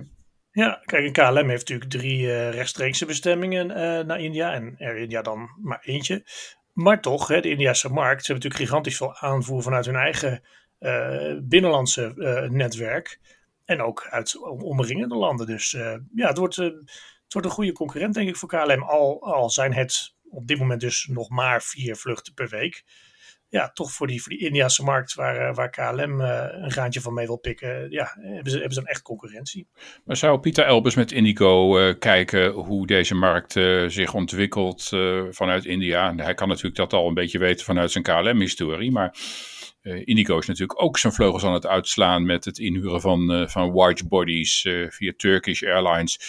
Ja, 0.52 0.82
kijk, 0.86 1.06
en 1.06 1.12
KLM 1.12 1.50
heeft 1.50 1.70
natuurlijk 1.70 1.92
drie 1.92 2.50
rechtstreekse 2.50 3.06
bestemmingen 3.06 3.68
naar 4.08 4.20
India 4.20 4.54
en 4.54 4.76
Air 4.80 4.98
India 4.98 5.22
dan 5.22 5.50
maar 5.62 5.82
eentje. 5.82 6.26
Maar 6.74 7.02
toch, 7.02 7.28
hè, 7.28 7.42
de 7.42 7.50
Indiase 7.50 7.90
markt, 7.90 8.26
ze 8.26 8.32
hebben 8.32 8.50
natuurlijk 8.50 8.72
gigantisch 8.72 8.98
veel 8.98 9.16
aanvoer 9.16 9.62
vanuit 9.62 9.86
hun 9.86 9.96
eigen 9.96 10.44
binnenlandse 11.48 12.14
netwerk. 12.52 13.20
En 13.72 13.82
ook 13.82 14.08
uit 14.10 14.38
omringende 14.42 15.16
landen. 15.16 15.48
Dus 15.48 15.74
uh, 15.74 15.96
ja, 16.16 16.28
het 16.28 16.38
wordt, 16.38 16.58
uh, 16.58 16.66
het 16.66 17.34
wordt 17.34 17.48
een 17.48 17.54
goede 17.54 17.72
concurrent, 17.72 18.14
denk 18.14 18.30
ik, 18.30 18.36
voor 18.36 18.50
KLM. 18.50 18.82
Al, 18.84 19.22
al 19.22 19.50
zijn 19.50 19.74
het 19.74 20.16
op 20.30 20.48
dit 20.48 20.60
moment 20.60 20.82
dus 20.82 21.08
nog 21.12 21.30
maar 21.30 21.62
vier 21.62 21.96
vluchten 21.96 22.34
per 22.34 22.50
week. 22.50 22.84
Ja, 23.50 23.72
toch 23.72 23.92
voor 23.92 24.08
die, 24.08 24.22
voor 24.22 24.32
die 24.32 24.42
Indiase 24.42 24.84
markt 24.84 25.14
waar, 25.14 25.50
uh, 25.50 25.56
waar 25.56 25.70
KLM 25.70 26.22
een 26.22 26.72
graantje 26.72 27.02
van 27.02 27.14
mee 27.14 27.26
wil 27.26 27.38
pikken. 27.38 27.92
Ja, 27.92 28.18
hebben 28.22 28.52
ze, 28.52 28.58
hebben 28.58 28.74
ze 28.74 28.80
een 28.80 28.86
echt 28.86 29.02
concurrentie. 29.02 29.68
Maar 30.06 30.18
zou 30.18 30.40
Pieter 30.40 30.66
Elbers 30.66 30.96
met 30.96 31.12
Indigo 31.12 31.94
kijken 31.94 32.52
hoe 32.52 32.88
deze 32.88 33.16
markt 33.16 33.52
zich 33.88 34.14
ontwikkelt 34.14 34.90
vanuit 35.30 35.66
India? 35.66 36.16
Hij 36.16 36.34
kan 36.34 36.48
natuurlijk 36.48 36.76
dat 36.76 36.94
al 36.94 37.08
een 37.08 37.14
beetje 37.14 37.40
weten 37.40 37.66
vanuit 37.66 37.92
zijn 37.92 38.04
KLM-historie. 38.04 38.92
Maar 38.92 39.16
uh, 39.82 40.02
Indigo 40.06 40.38
is 40.38 40.48
natuurlijk 40.48 40.84
ook 40.84 40.98
zijn 40.98 41.14
vleugels 41.14 41.44
aan 41.44 41.54
het 41.54 41.68
uitslaan 41.68 42.26
met 42.26 42.46
het 42.46 42.60
inhuren 42.60 43.02
van, 43.02 43.32
uh, 43.32 43.48
van 43.48 43.72
wide 43.74 44.08
bodies 44.08 44.64
uh, 44.64 44.90
via 44.90 45.14
Turkish 45.18 45.64
Airlines. 45.64 46.20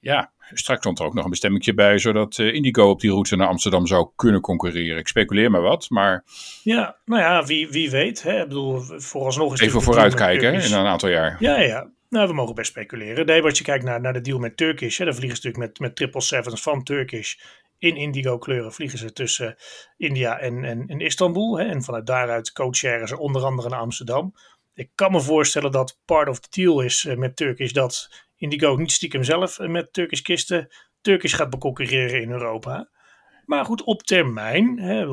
Ja, 0.00 0.32
straks 0.52 0.80
komt 0.80 0.98
er 0.98 1.04
ook 1.04 1.14
nog 1.14 1.24
een 1.24 1.30
bestemmingje 1.30 1.74
bij, 1.74 1.98
zodat 1.98 2.38
Indigo 2.38 2.90
op 2.90 3.00
die 3.00 3.10
route 3.10 3.36
naar 3.36 3.48
Amsterdam 3.48 3.86
zou 3.86 4.08
kunnen 4.16 4.40
concurreren. 4.40 4.98
Ik 4.98 5.08
speculeer 5.08 5.50
maar 5.50 5.60
wat, 5.60 5.90
maar... 5.90 6.24
Ja, 6.62 6.96
nou 7.04 7.22
ja, 7.22 7.44
wie, 7.44 7.68
wie 7.68 7.90
weet. 7.90 8.22
Hè? 8.22 8.40
Ik 8.40 8.48
bedoel, 8.48 8.80
vooralsnog 8.80 9.52
is 9.52 9.60
Even 9.60 9.82
vooruitkijken 9.82 10.54
in 10.54 10.72
een 10.72 10.86
aantal 10.86 11.08
jaar. 11.08 11.36
Ja, 11.38 11.60
ja. 11.60 11.90
Nou, 12.08 12.28
we 12.28 12.34
mogen 12.34 12.54
best 12.54 12.70
speculeren. 12.70 13.26
Nee, 13.26 13.42
als 13.42 13.58
je 13.58 13.64
kijkt 13.64 13.84
naar, 13.84 14.00
naar 14.00 14.12
de 14.12 14.20
deal 14.20 14.38
met 14.38 14.56
Turkish, 14.56 14.98
hè, 14.98 15.04
dan 15.04 15.14
vliegen 15.14 15.36
ze 15.36 15.46
natuurlijk 15.46 15.70
met, 15.70 15.88
met 15.88 15.96
triple 15.96 16.20
sevens 16.20 16.62
van 16.62 16.82
Turkish 16.82 17.34
in 17.78 17.96
indigo 17.96 18.38
kleuren 18.38 18.72
vliegen 18.72 18.98
ze 18.98 19.12
tussen 19.12 19.56
India 19.96 20.38
en, 20.38 20.64
en, 20.64 20.86
en 20.86 21.00
Istanbul. 21.00 21.58
Hè, 21.58 21.64
en 21.64 21.82
vanuit 21.82 22.06
daaruit 22.06 22.52
coacheren 22.52 23.08
ze 23.08 23.18
onder 23.18 23.44
andere 23.44 23.68
naar 23.68 23.80
Amsterdam. 23.80 24.34
Ik 24.74 24.90
kan 24.94 25.12
me 25.12 25.20
voorstellen 25.20 25.72
dat 25.72 25.98
part 26.04 26.28
of 26.28 26.40
the 26.40 26.48
deal 26.50 26.80
is 26.80 27.04
eh, 27.04 27.16
met 27.16 27.36
Turkish 27.36 27.72
dat 27.72 28.24
Indigo 28.36 28.76
niet 28.76 28.92
stiekem 28.92 29.24
zelf 29.24 29.58
eh, 29.58 29.68
met 29.68 29.92
Turkish 29.92 30.20
kisten 30.20 30.68
Turkish 31.06 31.34
gaat 31.34 31.50
beconcurreren 31.50 32.22
in 32.22 32.30
Europa. 32.30 32.88
Maar 33.44 33.64
goed, 33.64 33.82
op 33.82 34.02
termijn, 34.02 34.78
hè, 34.78 35.04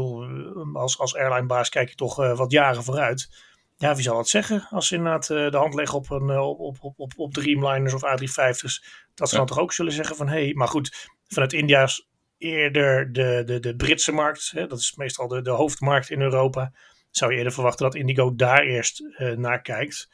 als, 0.73 0.99
als 0.99 1.15
airlinebaas 1.15 1.69
kijk 1.69 1.89
je 1.89 1.95
toch 1.95 2.19
uh, 2.19 2.37
wat 2.37 2.51
jaren 2.51 2.83
vooruit. 2.83 3.29
Ja, 3.77 3.93
wie 3.95 4.03
zal 4.03 4.17
het 4.17 4.27
zeggen 4.27 4.67
als 4.69 4.87
ze 4.87 4.95
inderdaad 4.95 5.29
uh, 5.29 5.49
de 5.51 5.57
hand 5.57 5.73
leggen 5.73 5.97
op, 5.97 6.09
een, 6.09 6.39
op, 6.39 6.77
op, 6.81 6.99
op, 6.99 7.13
op 7.15 7.33
Dreamliners 7.33 7.93
of 7.93 8.01
A350's. 8.05 9.05
Dat 9.13 9.29
ze 9.29 9.35
dan 9.35 9.45
toch 9.45 9.59
ook 9.59 9.73
zullen 9.73 9.91
zeggen 9.91 10.15
van 10.15 10.27
hé, 10.27 10.43
hey, 10.43 10.53
maar 10.53 10.67
goed, 10.67 11.09
vanuit 11.27 11.53
India's 11.53 12.09
eerder 12.43 13.13
de, 13.13 13.43
de, 13.45 13.59
de 13.59 13.75
Britse 13.75 14.11
markt. 14.11 14.51
Hè, 14.51 14.67
dat 14.67 14.79
is 14.79 14.95
meestal 14.95 15.27
de, 15.27 15.41
de 15.41 15.49
hoofdmarkt 15.49 16.09
in 16.09 16.21
Europa. 16.21 16.71
zou 17.09 17.31
je 17.31 17.37
eerder 17.37 17.53
verwachten 17.53 17.85
dat 17.85 17.95
Indigo 17.95 18.35
daar 18.35 18.61
eerst 18.61 19.03
naar 19.17 19.61
kijkt. 19.61 20.09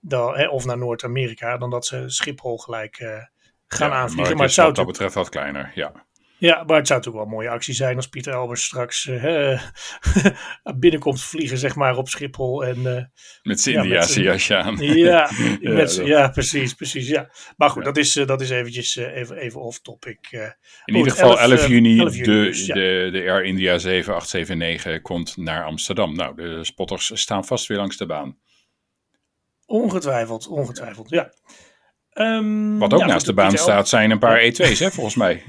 Dan, 0.00 0.36
hè, 0.36 0.48
of 0.48 0.64
naar 0.64 0.78
Noord-Amerika, 0.78 1.56
dan 1.56 1.70
dat 1.70 1.86
ze 1.86 2.04
Schiphol 2.06 2.58
gelijk 2.58 2.96
gaan 3.66 3.92
aanvliegen. 3.92 4.16
Maar, 4.16 4.28
het 4.28 4.36
maar 4.36 4.46
het 4.46 4.54
zou 4.54 4.66
wat 4.66 4.76
dat 4.76 4.86
betreft 4.86 5.14
wat 5.14 5.28
kleiner, 5.28 5.72
ja. 5.74 6.06
Ja, 6.38 6.64
maar 6.64 6.76
het 6.76 6.86
zou 6.86 6.98
natuurlijk 6.98 7.14
wel 7.14 7.24
een 7.24 7.30
mooie 7.30 7.48
actie 7.48 7.74
zijn 7.74 7.96
als 7.96 8.06
Pieter 8.08 8.32
Elbers 8.32 8.64
straks 8.64 9.06
uh, 9.06 9.62
binnenkomt 10.78 11.22
vliegen, 11.22 11.58
zeg 11.58 11.74
maar, 11.74 11.96
op 11.96 12.08
Schiphol. 12.08 12.64
En, 12.64 12.78
uh, 12.78 13.02
met 13.42 13.60
zijn 13.60 13.76
Indiase 13.76 14.22
jasje 14.22 14.56
aan. 14.56 14.76
Ja, 14.76 15.30
ja, 15.60 15.70
met, 15.74 16.00
ja, 16.04 16.28
precies, 16.28 16.74
precies. 16.74 17.08
Ja. 17.08 17.30
Maar 17.56 17.70
goed, 17.70 17.82
ja. 17.82 17.88
dat, 17.88 17.96
is, 17.96 18.16
uh, 18.16 18.26
dat 18.26 18.40
is 18.40 18.50
eventjes 18.50 18.96
even, 18.96 19.36
even 19.36 19.60
off-topic. 19.60 20.28
In 20.84 20.94
ieder 20.96 21.12
geval 21.12 21.38
11, 21.38 21.50
11 21.50 21.68
juni, 21.68 21.98
11 21.98 22.14
juni 22.14 22.26
de, 22.26 22.44
dus, 22.44 22.66
ja. 22.66 22.74
de, 22.74 23.08
de 23.12 23.18
Air 23.18 23.44
India 23.44 23.78
7879 23.78 25.02
komt 25.02 25.36
naar 25.36 25.64
Amsterdam. 25.64 26.14
Nou, 26.14 26.36
de 26.36 26.64
spotters 26.64 27.10
staan 27.14 27.44
vast 27.44 27.66
weer 27.66 27.78
langs 27.78 27.96
de 27.96 28.06
baan. 28.06 28.38
Ongetwijfeld, 29.66 30.46
ongetwijfeld, 30.46 31.10
ja. 31.10 31.32
Um, 32.20 32.78
wat 32.78 32.92
ook 32.92 33.00
ja, 33.00 33.06
naast 33.06 33.26
de 33.26 33.32
baan 33.32 33.58
staat 33.58 33.88
zijn 33.88 34.10
een 34.10 34.18
paar 34.18 34.40
E2's, 34.40 34.78
hè, 34.78 34.90
volgens 34.90 35.14
mij. 35.14 35.42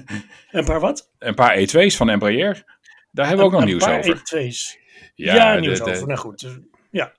een 0.50 0.64
paar 0.64 0.80
wat? 0.80 1.10
Een 1.18 1.34
paar 1.34 1.58
E2's 1.58 1.96
van 1.96 2.08
Embraer. 2.08 2.64
Daar 3.10 3.26
hebben 3.26 3.44
we 3.46 3.52
ook 3.52 3.58
nog 3.58 3.68
nieuws 3.68 3.82
over. 3.82 4.10
Een 4.10 4.22
paar 4.30 4.42
E2's. 4.42 4.78
Ja, 5.14 5.34
ja 5.34 5.58
nieuws 5.58 5.78
de, 5.78 5.84
de, 5.84 5.90
over. 5.90 6.06
Nou 6.06 6.18
goed, 6.18 6.40
dus, 6.40 6.58
ja. 6.90 7.12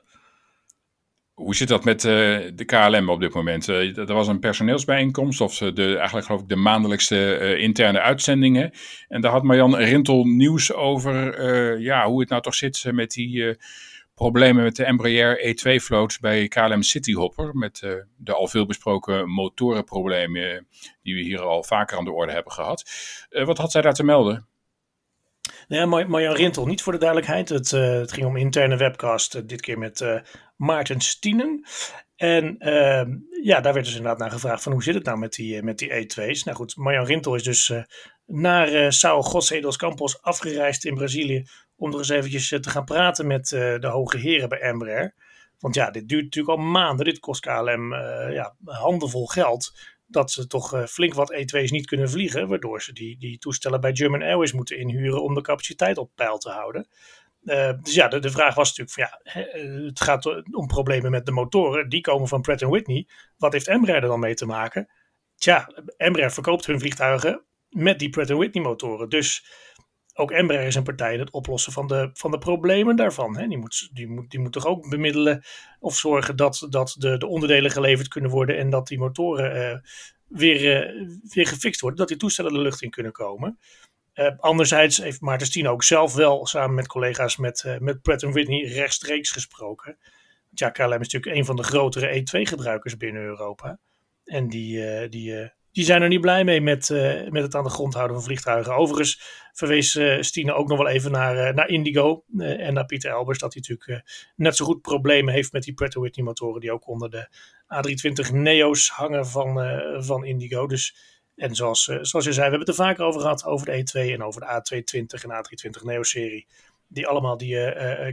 Hoe 1.34 1.56
zit 1.56 1.68
dat 1.68 1.84
met 1.84 2.04
uh, 2.04 2.12
de 2.56 2.66
KLM 2.66 3.10
op 3.10 3.20
dit 3.20 3.34
moment? 3.34 3.68
Uh, 3.68 3.98
er 3.98 4.14
was 4.14 4.28
een 4.28 4.40
personeelsbijeenkomst, 4.40 5.42
of 5.42 5.58
de, 5.58 5.96
eigenlijk 5.96 6.26
geloof 6.26 6.42
ik 6.42 6.50
de 6.50 6.56
maandelijkse 6.56 7.40
uh, 7.42 7.62
interne 7.62 8.02
uitzendingen. 8.02 8.72
En 9.08 9.22
daar 9.22 9.32
had 9.32 9.44
Marjan 9.44 9.76
Rintel 9.76 10.24
nieuws 10.26 10.74
over 10.74 11.42
ja, 11.82 12.08
hoe 12.08 12.20
het 12.20 12.30
nou 12.30 12.42
toch 12.42 12.56
zit 12.56 12.84
met 12.92 13.12
die 13.12 13.58
problemen 14.14 14.64
met 14.64 14.76
de 14.76 14.86
Embraer 14.86 15.56
E2-vloot 15.56 16.18
bij 16.20 16.48
KLM 16.48 16.82
Cityhopper. 16.82 17.56
Met 17.56 17.82
uh, 17.84 17.94
de 18.18 18.34
al 18.34 18.48
veel 18.48 18.66
besproken 18.66 19.30
motorenproblemen 19.30 20.68
die 21.04 21.16
we 21.16 21.22
hier 21.22 21.42
al 21.42 21.64
vaker 21.64 21.98
aan 21.98 22.06
de 22.06 22.12
orde 22.12 22.32
hebben 22.32 22.52
gehad. 22.52 22.84
Uh, 23.30 23.46
wat 23.46 23.58
had 23.58 23.72
zij 23.72 23.82
daar 23.82 23.94
te 23.94 24.04
melden? 24.04 24.48
Ja, 25.68 25.86
Marjan 25.86 26.36
Rintel, 26.36 26.66
niet 26.66 26.82
voor 26.82 26.94
de 26.94 27.00
duidelijkheid. 27.00 27.50
Het, 27.50 27.72
het 27.72 28.12
ging 28.12 28.26
om 28.26 28.38
interne 28.38 28.78
webcast, 28.78 29.48
dit 29.50 29.62
keer 29.62 29.78
met 29.78 30.24
Maarten 30.56 31.02
Stienen. 31.02 31.66
En 32.16 32.58
ehm, 32.58 33.12
ja, 33.44 33.62
daar 33.62 33.74
werd 33.74 33.86
dus 33.86 33.96
inderdaad 33.96 34.20
naar 34.20 34.32
gevraagd 34.32 34.64
van 34.64 34.72
hoe 34.72 34.84
zit 34.84 34.96
het 34.96 35.06
nou 35.06 35.18
met 35.18 35.34
die, 35.34 35.64
met 35.64 35.78
die 35.78 35.90
E2's. 35.90 36.44
Nou 36.44 36.58
goed, 36.58 36.76
Marjan 36.76 37.06
Rintel 37.06 37.36
is 37.36 37.44
dus 37.44 37.74
naar 38.26 38.94
Sao 38.94 39.22
José 39.32 39.60
dos 39.60 39.78
Campos 39.78 40.22
afgereisd 40.22 40.86
in 40.86 40.96
Brazilië 40.96 41.46
om 41.84 41.92
er 41.92 41.98
eens 41.98 42.10
eventjes 42.10 42.48
te 42.48 42.70
gaan 42.70 42.86
praten 42.86 43.28
met 43.28 43.52
uh, 43.52 43.80
de 43.80 43.88
hoge 43.88 44.18
heren 44.18 44.50
bij 44.50 44.60
Embraer. 44.60 45.14
Want 45.60 45.76
ja, 45.76 45.92
dit 45.92 46.08
duurt 46.08 46.24
natuurlijk 46.24 46.58
al 46.58 46.66
maanden. 46.66 47.06
Dit 47.06 47.20
kost 47.20 47.42
KLM 47.42 47.94
uh, 47.94 48.34
ja, 48.34 48.56
handenvol 48.66 49.26
geld. 49.26 49.78
Dat 50.06 50.32
ze 50.32 50.48
toch 50.48 50.90
flink 50.90 51.14
wat 51.14 51.34
E2's 51.34 51.72
niet 51.72 51.86
kunnen 51.86 52.10
vliegen. 52.10 52.48
Waardoor 52.48 52.82
ze 52.82 52.94
die, 52.94 53.18
die 53.18 53.38
toestellen 53.38 53.82
bij 53.82 53.96
German 53.96 54.22
Airways 54.22 54.52
moeten 54.52 54.78
inhuren 54.78 55.24
om 55.24 55.34
de 55.34 55.42
capaciteit 55.42 55.98
op 55.98 56.12
peil 56.16 56.38
te 56.38 56.50
houden. 56.50 56.88
dus 57.82 57.94
ja, 57.94 58.08
de, 58.08 58.20
de, 58.20 58.30
vraag 58.30 58.56
was 58.56 58.78
natuurlijk 58.78 59.12
van 59.24 59.32
ja, 59.34 59.42
het 59.86 60.02
gaat 60.02 60.26
om 60.52 60.68
problemen 60.68 61.12
met 61.12 61.26
de 61.26 61.32
motoren. 61.32 61.90
Die 61.90 62.02
komen 62.02 62.28
van 62.28 62.42
Pratt 62.42 62.62
Whitney. 62.62 63.08
Wat 63.38 63.54
heeft 63.54 63.68
Embraer 63.68 63.96
er 63.96 64.08
dan 64.08 64.20
mee 64.20 64.36
te 64.36 64.46
maken? 64.46 64.90
Tja, 65.36 65.70
Embraer 65.98 66.32
verkoopt 66.32 66.66
hun 66.66 66.80
vliegtuigen 66.80 67.44
met 67.70 68.00
die 68.00 68.10
Pratt 68.10 68.30
Whitney 68.30 68.64
motoren. 68.64 69.10
Dus 69.10 69.46
ook 70.14 70.32
Embraer 70.32 70.68
is 70.68 70.76
een 70.76 70.84
partij 70.84 71.18
het 71.18 71.32
oplossen 71.32 71.72
van 71.72 71.88
de, 71.88 72.10
van 72.14 72.32
de 72.32 72.38
problemen 72.38 72.96
daarvan. 72.96 73.38
Hè. 73.38 73.48
Die, 73.48 73.58
moet, 73.58 73.90
die, 73.94 74.08
moet, 74.08 74.30
die 74.30 74.40
moet 74.40 74.52
toch 74.52 74.66
ook 74.66 74.90
bemiddelen 74.90 75.44
of 75.80 75.96
zorgen 75.98 76.36
dat, 76.36 76.68
dat 76.70 76.96
de, 76.98 77.18
de 77.18 77.28
onderdelen 77.28 77.72
geleverd 77.72 78.08
kunnen 78.08 78.32
worden 78.32 78.58
en 78.58 78.70
dat 78.70 78.88
die 78.88 79.00
motoren 79.00 79.56
uh, 79.56 79.80
weer, 80.28 80.88
uh, 80.96 81.08
weer 81.34 81.48
gefixt 81.48 81.82
worden, 81.82 82.00
dat 82.00 82.08
die 82.08 82.18
toestellen 82.18 82.54
de 82.54 82.60
lucht 82.60 82.82
in 82.82 82.90
kunnen 82.90 83.12
komen. 83.12 83.60
Uh, 84.14 84.38
anderzijds 84.38 84.98
heeft 84.98 85.22
Maarten 85.22 85.48
Stien 85.48 85.68
ook 85.68 85.84
zelf 85.84 86.14
wel 86.14 86.46
samen 86.46 86.76
met 86.76 86.88
collega's 86.88 87.38
met, 87.38 87.78
met 87.80 88.02
Pratt 88.02 88.22
Whitney 88.22 88.64
rechtstreeks 88.64 89.32
gesproken. 89.32 89.98
Ja, 90.50 90.70
KLM 90.70 90.92
is 90.92 91.14
natuurlijk 91.14 91.36
een 91.36 91.46
van 91.46 91.56
de 91.56 91.64
grotere 91.64 92.20
E2-gebruikers 92.20 92.98
binnen 92.98 93.22
Europa. 93.22 93.80
En 94.24 94.50
die, 94.50 95.10
die, 95.10 95.52
die 95.74 95.86
zijn 95.86 96.02
er 96.02 96.08
niet 96.08 96.22
blij 96.22 96.44
mee 96.44 96.62
met, 96.62 96.90
uh, 96.90 97.30
met 97.30 97.44
het 97.44 97.56
aan 97.56 97.64
de 97.64 97.70
grond 97.70 97.94
houden 97.94 98.16
van 98.16 98.26
vliegtuigen. 98.26 98.76
Overigens 98.76 99.22
verwees 99.54 99.96
uh, 99.96 100.22
Stine 100.22 100.54
ook 100.54 100.68
nog 100.68 100.78
wel 100.78 100.88
even 100.88 101.12
naar, 101.12 101.48
uh, 101.48 101.54
naar 101.54 101.68
Indigo 101.68 102.24
en 102.38 102.74
naar 102.74 102.86
Pieter 102.86 103.12
Elbers. 103.12 103.40
Dat 103.40 103.54
hij 103.54 103.64
natuurlijk 103.68 104.10
net 104.36 104.56
zo 104.56 104.66
goed 104.66 104.82
problemen 104.82 105.34
heeft 105.34 105.52
met 105.52 105.64
die 105.64 105.74
Pratt 105.74 105.94
Whitney 105.94 106.26
motoren. 106.26 106.62
Die 106.62 106.72
ook 106.72 106.88
onder 106.88 107.10
de 107.10 107.28
A320 107.66 108.34
Neo's 108.34 108.90
hangen 108.90 109.28
van, 109.28 109.60
van 110.04 110.26
Indigo. 110.26 110.68
Dus, 110.68 110.96
en 111.36 111.56
zoals, 111.56 111.84
zoals 111.84 112.26
je 112.26 112.34
zei, 112.34 112.36
we 112.36 112.42
hebben 112.42 112.60
het 112.60 112.68
er 112.68 112.86
vaker 112.86 113.06
over 113.06 113.22
gehad. 113.22 113.46
Over 113.46 113.66
de 113.66 113.78
E2 113.78 114.12
en 114.12 114.24
over 114.24 114.42
de 114.42 114.48
A220 114.48 115.24
en 115.24 115.32
A320 115.32 115.84
Neo 115.84 116.04
serie. 116.04 116.48
Die 116.88 117.08
allemaal 117.08 117.38
die 117.38 117.56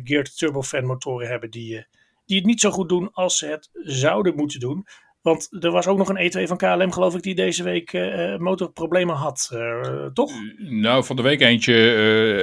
geared 0.04 0.38
turbofan 0.38 0.84
motoren 0.84 1.28
hebben. 1.28 1.50
Die, 1.50 1.86
die 2.26 2.36
het 2.36 2.46
niet 2.46 2.60
zo 2.60 2.70
goed 2.70 2.88
doen 2.88 3.12
als 3.12 3.38
ze 3.38 3.46
het 3.46 3.70
zouden 3.72 4.34
moeten 4.34 4.60
doen. 4.60 4.86
Want 5.22 5.48
er 5.60 5.70
was 5.70 5.86
ook 5.86 5.98
nog 5.98 6.08
een 6.08 6.30
E2 6.30 6.48
van 6.48 6.56
KLM, 6.56 6.92
geloof 6.92 7.14
ik, 7.14 7.22
die 7.22 7.34
deze 7.34 7.62
week 7.62 7.92
uh, 7.92 8.36
motorproblemen 8.36 9.14
had, 9.16 9.50
uh, 9.52 10.06
toch? 10.12 10.32
Nou, 10.58 11.04
van 11.04 11.16
de 11.16 11.22
week 11.22 11.40
eentje, 11.40 11.74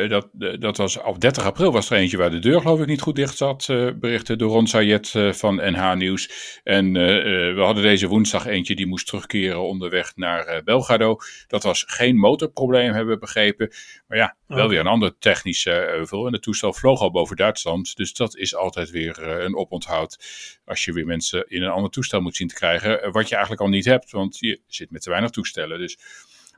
uh, 0.04 0.10
dat, 0.10 0.28
dat 0.60 0.78
was 0.78 1.02
op 1.02 1.20
30 1.20 1.46
april 1.46 1.72
was 1.72 1.90
er 1.90 1.98
eentje 1.98 2.18
waar 2.18 2.30
de 2.30 2.40
deur 2.40 2.62
geloof 2.62 2.80
ik 2.80 2.88
niet 2.88 3.02
goed 3.02 3.16
dicht 3.16 3.38
zat, 3.38 3.66
berichten 4.00 4.38
door 4.38 4.50
Ron 4.50 4.68
Sayed 4.68 5.12
van 5.32 5.56
NH 5.56 5.94
Nieuws. 5.94 6.60
En 6.64 6.94
we 6.94 7.62
hadden 7.62 7.84
deze 7.84 8.08
woensdag 8.08 8.46
eentje 8.46 8.76
die 8.76 8.88
moest 8.88 9.08
terugkeren 9.08 9.62
onderweg 9.62 10.16
naar 10.16 10.62
Belgrado. 10.64 11.18
Dat 11.48 11.64
was 11.64 11.84
geen 11.88 12.18
motorprobleem, 12.18 12.94
hebben 12.94 13.14
we 13.14 13.20
begrepen. 13.20 13.72
Maar 14.08 14.18
ja, 14.18 14.36
wel 14.48 14.68
weer 14.68 14.80
een 14.80 14.88
ander 14.88 15.18
technische 15.20 15.88
euvel. 15.88 16.26
En 16.26 16.32
de 16.32 16.40
toestel 16.40 16.74
vloog 16.74 17.02
al 17.02 17.12
boven 17.12 17.36
Duitsland, 17.36 17.96
dus 17.96 18.14
dat 18.14 18.36
is 18.36 18.56
altijd 18.56 18.90
weer 18.90 19.24
een 19.24 19.56
oponthoud 19.56 20.18
als 20.66 20.86
je 20.86 20.94
weer 20.94 21.06
mensen 21.06 21.46
in 21.48 21.64
een 21.64 21.72
ander 21.72 21.92
toestel 21.92 22.22
moet 22.22 22.36
zien 22.36 22.48
te 22.48 22.54
krijgen 22.54 22.67
krijgen, 22.68 23.04
eh, 23.04 23.12
wat 23.12 23.28
je 23.28 23.34
eigenlijk 23.34 23.64
al 23.64 23.70
niet 23.70 23.86
hebt, 23.86 24.12
want 24.12 24.40
je 24.40 24.62
zit 24.68 24.92
met 24.92 25.02
te 25.02 25.10
weinig 25.10 25.30
toestellen. 25.30 25.80
Dus. 25.80 25.98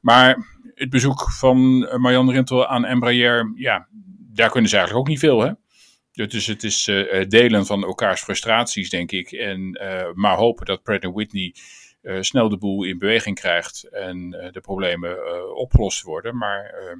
Maar 0.01 0.37
het 0.75 0.89
bezoek 0.89 1.31
van 1.31 1.87
eh, 1.87 1.97
Marjan 1.97 2.31
Rintel 2.31 2.67
aan 2.67 2.85
Embraer, 2.85 3.51
ja, 3.55 3.87
daar 4.33 4.49
kunnen 4.49 4.69
ze 4.69 4.75
eigenlijk 4.75 5.05
ook 5.05 5.11
niet 5.11 5.21
veel, 5.21 5.41
hè? 5.41 5.51
Dus 6.11 6.45
het 6.45 6.63
is 6.63 6.87
uh, 6.87 7.25
delen 7.27 7.65
van 7.65 7.83
elkaars 7.83 8.21
frustraties, 8.21 8.89
denk 8.89 9.11
ik. 9.11 9.31
En 9.31 9.79
uh, 9.81 10.11
maar 10.13 10.35
hopen 10.35 10.65
dat 10.65 10.83
Pratt 10.83 11.03
Whitney 11.03 11.55
uh, 12.01 12.21
snel 12.21 12.49
de 12.49 12.57
boel 12.57 12.83
in 12.83 12.97
beweging 12.97 13.39
krijgt 13.39 13.83
en 13.83 14.29
de 14.29 14.59
problemen 14.61 15.17
opgelost 15.55 16.01
worden. 16.01 16.37
Maar 16.37 16.65
ehm, 16.65 16.99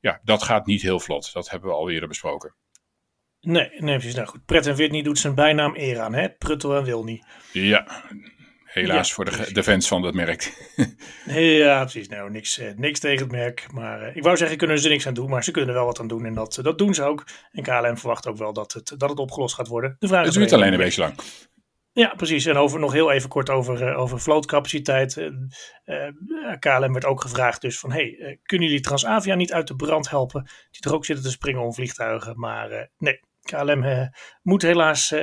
ja, 0.00 0.20
dat 0.24 0.42
gaat 0.42 0.66
niet 0.66 0.82
heel 0.82 1.00
vlot. 1.00 1.32
Dat 1.32 1.50
hebben 1.50 1.68
we 1.68 1.74
al 1.74 1.90
eerder 1.90 2.08
besproken. 2.08 2.54
Nee, 3.42 3.70
nee 3.78 3.96
precies. 3.96 4.14
Nou 4.14 4.28
goed, 4.28 4.44
Pratt 4.44 4.76
Whitney 4.76 5.02
doet 5.02 5.18
zijn 5.18 5.34
bijnaam 5.34 5.76
eer 5.76 6.00
aan, 6.00 6.14
hè? 6.14 6.30
Pruttel 6.30 6.76
en 6.76 6.84
Wilny. 6.84 7.22
Ja, 7.52 8.04
Helaas 8.72 9.12
voor 9.12 9.24
de, 9.24 9.52
de, 9.52 9.62
fans 9.62 9.88
van 9.88 10.02
dat 10.02 10.14
merk. 10.14 10.72
ja, 11.62 11.80
precies. 11.80 12.08
Nou, 12.08 12.30
niks, 12.30 12.58
eh, 12.58 12.74
niks 12.76 13.00
tegen 13.00 13.22
het 13.22 13.30
merk. 13.30 13.66
Maar 13.72 14.02
uh, 14.02 14.16
ik 14.16 14.22
wou 14.22 14.36
zeggen, 14.36 14.56
kunnen 14.56 14.78
ze 14.78 14.84
er 14.84 14.90
niks 14.90 15.06
aan 15.06 15.14
doen. 15.14 15.30
Maar 15.30 15.44
ze 15.44 15.50
kunnen 15.50 15.70
er 15.70 15.76
wel 15.76 15.86
wat 15.86 16.00
aan 16.00 16.08
doen. 16.08 16.24
En 16.24 16.34
dat, 16.34 16.58
dat 16.62 16.78
doen 16.78 16.94
ze 16.94 17.02
ook. 17.02 17.24
En 17.50 17.62
KLM 17.62 17.98
verwacht 17.98 18.26
ook 18.26 18.36
wel 18.36 18.52
dat 18.52 18.72
het, 18.72 18.94
dat 18.96 19.10
het 19.10 19.18
opgelost 19.18 19.54
gaat 19.54 19.68
worden. 19.68 19.96
De 19.98 20.08
vraag 20.08 20.24
het 20.24 20.34
duurt 20.34 20.52
alleen 20.52 20.72
een 20.72 20.78
beetje 20.78 21.00
lang. 21.00 21.14
Ja, 21.92 22.14
precies. 22.16 22.46
En 22.46 22.56
over, 22.56 22.80
nog 22.80 22.92
heel 22.92 23.10
even 23.10 23.28
kort 23.28 23.50
over, 23.50 23.88
uh, 23.88 23.98
over 23.98 24.20
vlootcapaciteit. 24.20 25.14
KLM 26.58 26.92
werd 26.92 27.04
ook 27.04 27.20
gevraagd 27.20 27.60
dus 27.60 27.78
van... 27.78 27.92
Hey, 27.92 28.38
kunnen 28.42 28.66
jullie 28.66 28.82
Transavia 28.82 29.34
niet 29.34 29.52
uit 29.52 29.66
de 29.66 29.76
brand 29.76 30.10
helpen? 30.10 30.48
Die 30.70 30.82
er 30.84 30.94
ook 30.94 31.04
zitten 31.04 31.24
te 31.24 31.30
springen 31.30 31.62
om 31.62 31.74
vliegtuigen. 31.74 32.38
Maar 32.38 32.90
nee, 32.98 33.20
KLM 33.42 34.10
moet 34.42 34.62
helaas 34.62 35.14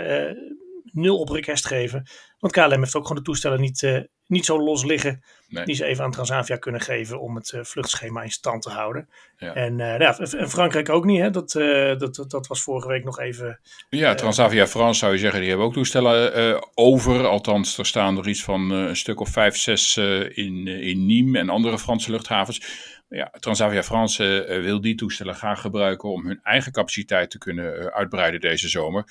nul 0.92 1.18
op 1.18 1.30
request 1.30 1.66
geven. 1.66 2.08
Want 2.40 2.54
KLM 2.54 2.80
heeft 2.80 2.96
ook 2.96 3.08
gewoon 3.08 3.18
de 3.18 3.30
toestellen 3.30 3.62
niet, 3.62 3.82
uh, 3.82 4.00
niet 4.26 4.46
zo 4.46 4.64
los 4.64 4.84
liggen. 4.84 5.24
Die 5.66 5.76
ze 5.76 5.86
even 5.86 6.04
aan 6.04 6.12
Transavia 6.12 6.56
kunnen 6.56 6.82
geven 6.82 7.22
om 7.22 7.36
het 7.36 7.52
uh, 7.52 7.64
vluchtschema 7.64 8.24
in 8.24 8.32
stand 8.32 8.62
te 8.62 8.70
houden. 8.70 9.10
Ja. 9.38 9.54
En, 9.54 9.80
uh, 9.80 10.00
ja, 10.00 10.14
Frankrijk 10.48 10.90
ook 10.90 11.06
niet. 11.06 11.20
Hè? 11.20 11.30
Dat, 11.30 11.52
dat, 11.98 12.26
dat 12.28 12.48
was 12.48 12.62
vorige 12.62 12.88
week 12.88 13.04
nog 13.04 13.20
even. 13.20 13.60
Ja, 13.90 14.16
Transavia 14.16 14.68
France 14.68 15.00
zou 15.00 15.12
je 15.12 15.18
zeggen, 15.18 15.40
die 15.40 15.50
hebben 15.50 15.68
ook 15.68 15.74
toestellen 15.74 16.62
over. 16.74 17.28
Althans, 17.28 17.78
er 17.78 17.86
staan 17.86 18.18
er 18.18 18.28
iets 18.28 18.44
van 18.44 18.72
een 18.72 18.96
stuk 18.96 19.20
of 19.20 19.30
vijf, 19.30 19.58
zes 19.58 19.98
in, 19.98 20.68
in 20.68 21.08
Nîmes 21.08 21.40
en 21.40 21.50
andere 21.50 21.80
Franse 21.80 22.12
luchthavens. 22.12 22.62
Ja, 23.10 23.32
Transavia 23.40 23.84
France 23.84 24.48
uh, 24.50 24.62
wil 24.62 24.82
die 24.82 24.96
toestellen 24.96 25.36
graag 25.36 25.62
gebruiken 25.62 26.10
om 26.10 26.26
hun 26.26 26.40
eigen 26.44 26.72
capaciteit 26.72 27.30
te 27.30 27.38
kunnen 27.38 27.80
uh, 27.80 27.86
uitbreiden 27.86 28.40
deze 28.40 28.70
zomer. 28.70 29.04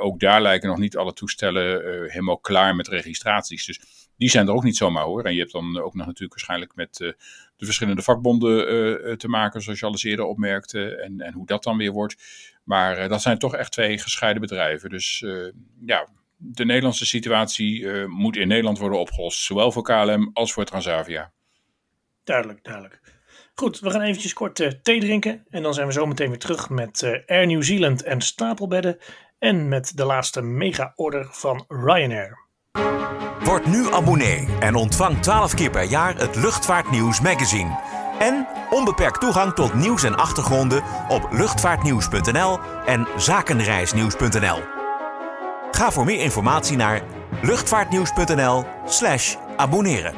Ook 0.00 0.20
daar 0.20 0.42
lijken 0.42 0.68
nog 0.68 0.78
niet 0.78 0.96
alle 0.96 1.12
toestellen 1.12 1.82
helemaal 2.10 2.38
klaar 2.38 2.76
met 2.76 2.88
registraties. 2.88 3.66
Dus 3.66 3.80
die 4.16 4.28
zijn 4.28 4.46
er 4.46 4.52
ook 4.52 4.62
niet 4.62 4.76
zomaar 4.76 5.04
hoor. 5.04 5.24
En 5.24 5.32
je 5.32 5.40
hebt 5.40 5.52
dan 5.52 5.78
ook 5.78 5.94
nog 5.94 6.06
natuurlijk 6.06 6.30
waarschijnlijk 6.30 6.74
met 6.74 6.96
de 7.56 7.66
verschillende 7.66 8.02
vakbonden 8.02 9.18
te 9.18 9.28
maken, 9.28 9.62
zoals 9.62 9.78
je 9.78 9.86
al 9.86 9.92
eens 9.92 10.04
eerder 10.04 10.24
opmerkte. 10.24 10.96
En, 10.96 11.20
en 11.20 11.32
hoe 11.32 11.46
dat 11.46 11.62
dan 11.62 11.76
weer 11.76 11.92
wordt. 11.92 12.16
Maar 12.64 13.08
dat 13.08 13.22
zijn 13.22 13.38
toch 13.38 13.54
echt 13.54 13.72
twee 13.72 13.98
gescheiden 13.98 14.42
bedrijven. 14.42 14.90
Dus 14.90 15.24
ja, 15.80 16.08
de 16.36 16.64
Nederlandse 16.64 17.06
situatie 17.06 18.06
moet 18.06 18.36
in 18.36 18.48
Nederland 18.48 18.78
worden 18.78 18.98
opgelost. 18.98 19.38
Zowel 19.38 19.72
voor 19.72 19.82
KLM 19.82 20.30
als 20.32 20.52
voor 20.52 20.64
Transavia. 20.64 21.34
Duidelijk, 22.26 22.64
duidelijk. 22.64 23.00
Goed, 23.54 23.80
we 23.80 23.90
gaan 23.90 24.00
eventjes 24.00 24.32
kort 24.32 24.60
uh, 24.60 24.70
thee 24.82 25.00
drinken. 25.00 25.44
En 25.50 25.62
dan 25.62 25.74
zijn 25.74 25.86
we 25.86 25.92
zo 25.92 26.06
meteen 26.06 26.28
weer 26.28 26.38
terug 26.38 26.70
met 26.70 27.02
uh, 27.02 27.18
Air 27.26 27.46
New 27.46 27.62
Zealand 27.62 28.02
en 28.02 28.20
stapelbedden. 28.20 28.98
En 29.38 29.68
met 29.68 29.92
de 29.96 30.04
laatste 30.04 30.42
mega-order 30.42 31.28
van 31.30 31.64
Ryanair. 31.68 32.38
Word 33.40 33.66
nu 33.66 33.92
abonnee 33.92 34.48
en 34.60 34.74
ontvang 34.74 35.22
12 35.22 35.54
keer 35.54 35.70
per 35.70 35.82
jaar 35.82 36.16
het 36.16 36.36
Luchtvaartnieuws 36.36 37.20
magazine. 37.20 37.78
En 38.18 38.46
onbeperkt 38.70 39.20
toegang 39.20 39.52
tot 39.52 39.74
nieuws 39.74 40.02
en 40.02 40.16
achtergronden 40.16 40.82
op 41.08 41.28
luchtvaartnieuws.nl 41.30 42.58
en 42.86 43.08
zakenreisnieuws.nl. 43.16 44.62
Ga 45.70 45.90
voor 45.90 46.04
meer 46.04 46.20
informatie 46.20 46.76
naar 46.76 47.02
luchtvaartnieuws.nl/slash 47.42 49.36
abonneren. 49.56 50.14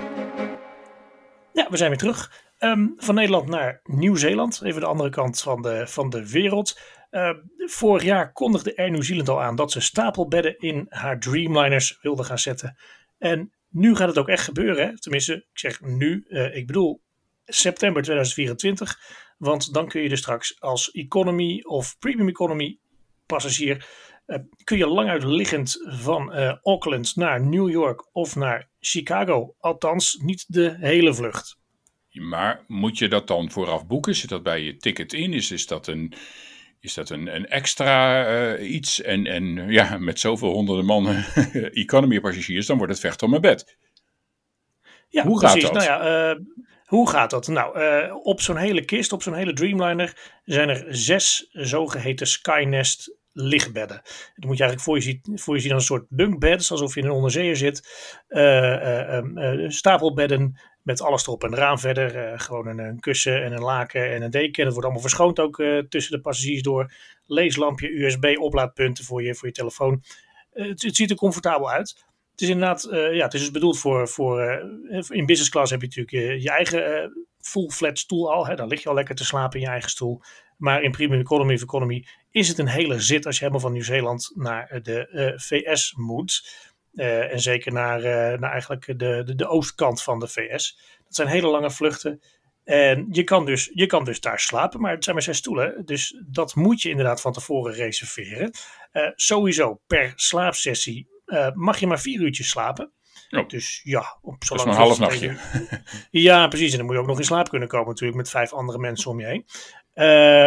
Ja, 1.58 1.70
we 1.70 1.76
zijn 1.76 1.88
weer 1.88 1.98
terug. 1.98 2.32
Um, 2.58 2.94
van 2.96 3.14
Nederland 3.14 3.48
naar 3.48 3.80
Nieuw-Zeeland, 3.84 4.62
even 4.62 4.80
de 4.80 4.86
andere 4.86 5.10
kant 5.10 5.40
van 5.40 5.62
de, 5.62 5.86
van 5.86 6.10
de 6.10 6.30
wereld. 6.30 6.80
Uh, 7.10 7.30
vorig 7.56 8.02
jaar 8.02 8.32
kondigde 8.32 8.76
Air 8.76 8.90
New 8.90 9.02
Zealand 9.02 9.28
al 9.28 9.42
aan 9.42 9.56
dat 9.56 9.72
ze 9.72 9.80
stapelbedden 9.80 10.58
in 10.58 10.86
haar 10.88 11.20
Dreamliners 11.20 11.98
wilden 12.02 12.24
gaan 12.24 12.38
zetten. 12.38 12.76
En 13.18 13.52
nu 13.68 13.96
gaat 13.96 14.08
het 14.08 14.18
ook 14.18 14.28
echt 14.28 14.44
gebeuren. 14.44 14.86
Hè? 14.86 14.98
Tenminste, 14.98 15.34
ik 15.34 15.58
zeg 15.58 15.80
nu, 15.80 16.24
uh, 16.28 16.56
ik 16.56 16.66
bedoel 16.66 17.00
september 17.44 18.02
2024. 18.02 18.98
Want 19.38 19.74
dan 19.74 19.88
kun 19.88 20.02
je 20.02 20.08
dus 20.08 20.18
straks 20.18 20.60
als 20.60 20.90
economy 20.90 21.62
of 21.62 21.98
premium 21.98 22.28
economy 22.28 22.78
passagier. 23.26 23.86
Uh, 24.28 24.38
kun 24.64 24.78
je 24.78 24.86
lang 24.86 25.24
liggend 25.24 25.76
van 25.86 26.32
Auckland 26.62 27.16
naar 27.16 27.46
New 27.46 27.70
York 27.70 28.08
of 28.12 28.36
naar 28.36 28.68
Chicago. 28.80 29.54
Althans, 29.58 30.18
niet 30.22 30.44
de 30.48 30.76
hele 30.80 31.14
vlucht. 31.14 31.58
Maar 32.18 32.64
moet 32.66 32.98
je 32.98 33.08
dat 33.08 33.26
dan 33.26 33.50
vooraf 33.50 33.86
boeken? 33.86 34.14
Zit 34.14 34.28
dat 34.28 34.42
bij 34.42 34.62
je 34.62 34.76
ticket 34.76 35.12
in? 35.12 35.32
Is, 35.32 35.50
is 35.50 35.66
dat 35.66 35.86
een, 35.86 36.12
is 36.80 36.94
dat 36.94 37.10
een, 37.10 37.34
een 37.34 37.46
extra 37.46 38.26
uh, 38.56 38.70
iets? 38.70 39.02
En, 39.02 39.26
en 39.26 39.70
ja, 39.70 39.98
met 39.98 40.20
zoveel 40.20 40.50
honderden 40.50 40.84
mannen 40.84 41.24
economy 41.72 42.20
passagiers, 42.20 42.66
dan 42.66 42.76
wordt 42.76 42.92
het 42.92 43.00
vecht 43.00 43.22
om 43.22 43.30
mijn 43.30 43.42
bed. 43.42 43.76
Ja, 45.08 45.26
hoe 45.26 45.40
gaat 45.40 45.60
dat? 45.60 45.72
Nou 45.72 45.84
ja, 45.84 46.30
uh, 46.30 46.40
hoe 46.84 47.08
gaat 47.08 47.30
dat? 47.30 47.48
Nou, 47.48 47.80
uh, 47.80 48.14
op 48.22 48.40
zo'n 48.40 48.56
hele 48.56 48.84
kist, 48.84 49.12
op 49.12 49.22
zo'n 49.22 49.34
hele 49.34 49.52
Dreamliner, 49.52 50.40
zijn 50.44 50.68
er 50.68 50.84
zes 50.88 51.48
zogeheten 51.50 52.26
Skynest 52.26 53.16
lichtbedden. 53.32 54.00
Dat 54.34 54.44
moet 54.44 54.56
je 54.56 54.64
eigenlijk 54.64 54.80
voor 54.80 54.96
je 54.96 55.02
zien, 55.02 55.38
voor 55.38 55.54
je 55.54 55.60
zien 55.60 55.72
als 55.72 55.80
een 55.80 55.96
soort 55.96 56.06
bunkbeds, 56.08 56.70
alsof 56.70 56.94
je 56.94 57.00
in 57.00 57.06
een 57.06 57.12
onderzeeër 57.12 57.56
zit. 57.56 57.88
Um, 58.28 59.70
stapelbedden 59.70 60.60
met 60.82 61.00
alles 61.00 61.26
erop 61.26 61.44
en 61.44 61.52
eraan 61.52 61.78
verder. 61.78 62.40
Gewoon 62.40 62.66
een, 62.66 62.78
een, 62.78 63.00
kussen 63.00 63.44
en 63.44 63.52
een 63.52 63.62
laken 63.62 64.14
en 64.14 64.22
een 64.22 64.30
deken. 64.30 64.62
Dat 64.64 64.72
wordt 64.72 64.84
allemaal 64.84 65.02
verschoond 65.02 65.40
ook 65.40 65.56
tussen 65.88 66.16
de 66.16 66.20
passagiers 66.20 66.62
door. 66.62 66.92
Leeslampje, 67.26 68.04
USB, 68.04 68.36
oplaadpunten 68.38 69.04
voor 69.04 69.22
je, 69.22 69.34
voor 69.34 69.48
je 69.48 69.54
telefoon. 69.54 70.02
Het, 70.52 70.82
het, 70.82 70.96
ziet 70.96 71.10
er 71.10 71.16
comfortabel 71.16 71.70
uit. 71.70 72.06
Het 72.30 72.40
is 72.40 72.48
inderdaad, 72.48 72.88
ja, 72.90 73.24
het 73.24 73.34
is 73.34 73.40
dus 73.40 73.50
bedoeld 73.50 73.78
voor, 73.78 74.08
voor 74.08 74.42
in 75.08 75.26
business 75.26 75.50
class 75.50 75.70
heb 75.70 75.80
je 75.80 75.86
natuurlijk 75.86 76.42
je 76.42 76.50
eigen 76.50 77.12
full 77.40 77.70
flat 77.70 77.98
stoel 77.98 78.32
al. 78.32 78.46
Hè, 78.46 78.54
dan 78.54 78.68
lig 78.68 78.82
je 78.82 78.88
al 78.88 78.94
lekker 78.94 79.14
te 79.14 79.24
slapen 79.24 79.58
in 79.58 79.64
je 79.64 79.70
eigen 79.70 79.90
stoel. 79.90 80.20
Maar 80.56 80.82
in 80.82 80.90
premium 80.90 81.20
economy 81.20 81.54
of 81.54 81.62
economy 81.62 82.06
is 82.30 82.48
het 82.48 82.58
een 82.58 82.68
hele 82.68 83.00
zit 83.00 83.26
als 83.26 83.34
je 83.34 83.40
helemaal 83.40 83.62
van 83.62 83.72
Nieuw-Zeeland 83.72 84.30
naar 84.34 84.80
de 84.82 85.34
VS 85.36 85.94
moet. 85.96 86.66
Uh, 86.92 87.32
en 87.32 87.40
zeker 87.40 87.72
naar, 87.72 88.00
naar 88.40 88.50
eigenlijk 88.50 88.86
de, 88.86 89.22
de, 89.24 89.34
de, 89.34 89.48
oostkant 89.48 90.02
van 90.02 90.18
de 90.18 90.28
VS. 90.28 90.78
Dat 91.04 91.14
zijn 91.14 91.28
hele 91.28 91.48
lange 91.48 91.70
vluchten. 91.70 92.20
En 92.64 93.06
je 93.10 93.24
kan, 93.24 93.46
dus, 93.46 93.70
je 93.74 93.86
kan 93.86 94.04
dus 94.04 94.20
daar 94.20 94.40
slapen, 94.40 94.80
maar 94.80 94.92
het 94.92 95.04
zijn 95.04 95.16
maar 95.16 95.24
zes 95.24 95.38
stoelen. 95.38 95.82
Dus 95.84 96.22
dat 96.26 96.54
moet 96.54 96.82
je 96.82 96.88
inderdaad 96.90 97.20
van 97.20 97.32
tevoren 97.32 97.72
reserveren. 97.72 98.50
Sowieso 99.14 99.80
per 99.86 100.12
slaapsessie 100.16 101.08
mag 101.54 101.78
je 101.80 101.86
maar 101.86 102.00
vier 102.00 102.20
uurtjes 102.20 102.48
slapen. 102.48 102.92
Oh. 103.30 103.48
Dus 103.48 103.80
ja, 103.84 104.18
op 104.22 104.44
zo'n 104.44 104.68
een 104.68 104.74
half 104.74 104.98
nachtje. 104.98 105.36
Ja, 106.10 106.48
precies. 106.48 106.70
En 106.70 106.76
dan 106.76 106.86
moet 106.86 106.94
je 106.94 107.00
ook 107.00 107.06
nog 107.06 107.18
in 107.18 107.24
slaap 107.24 107.48
kunnen 107.48 107.68
komen 107.68 107.88
natuurlijk 107.88 108.18
met 108.18 108.30
vijf 108.30 108.52
andere 108.52 108.78
mensen 108.78 109.10
om 109.10 109.20
je 109.20 109.26
heen. 109.26 109.44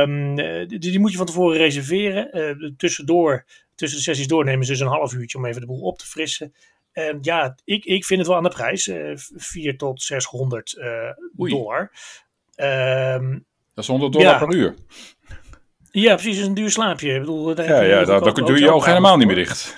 Um, 0.08 0.36
die, 0.68 0.80
die, 0.80 1.00
moet 1.00 1.12
je 1.12 1.18
van 1.18 1.26
tevoren 1.26 1.58
reserveren. 1.58 2.76
tussendoor 2.78 3.46
tussen 3.76 3.98
de 3.98 4.04
sessies 4.04 4.28
doornemen 4.28 4.66
ze 4.66 4.72
dus 4.72 4.82
een 4.82 4.88
half 4.88 5.14
uurtje 5.14 5.38
om 5.38 5.46
even 5.46 5.62
de 5.62 5.68
boel 5.68 5.82
op 5.82 5.98
te 5.98 6.08
frissen. 6.08 6.54
En 6.92 7.18
ja, 7.22 7.56
ik, 7.64 7.86
ik 7.86 8.06
vind 8.06 8.20
het 8.20 8.28
wel 8.28 8.38
aan 8.38 8.44
de 8.44 8.50
prijs. 8.50 8.88
Uh, 8.88 9.12
eh, 9.12 9.18
4 9.36 9.78
tot 9.78 10.02
600 10.02 10.76
uh, 10.78 11.08
eh, 11.08 11.16
dollar. 11.36 11.92
Um, 12.56 13.46
dat 13.74 13.84
is 13.84 13.88
100 13.88 14.14
dollar 14.14 14.38
per 14.38 14.56
uur. 14.56 14.76
Ja, 15.92 16.14
precies. 16.16 16.38
is 16.38 16.46
een 16.46 16.54
duur 16.54 16.70
slaapje. 16.70 17.14
Ik 17.14 17.20
bedoel, 17.20 17.62
ja, 17.62 17.82
ja 17.82 18.04
dat, 18.06 18.24
dat 18.24 18.36
doe 18.36 18.60
je 18.60 18.72
ook 18.72 18.86
helemaal 18.86 19.18
niet 19.18 19.28
meer 19.28 19.36
dicht. 19.36 19.76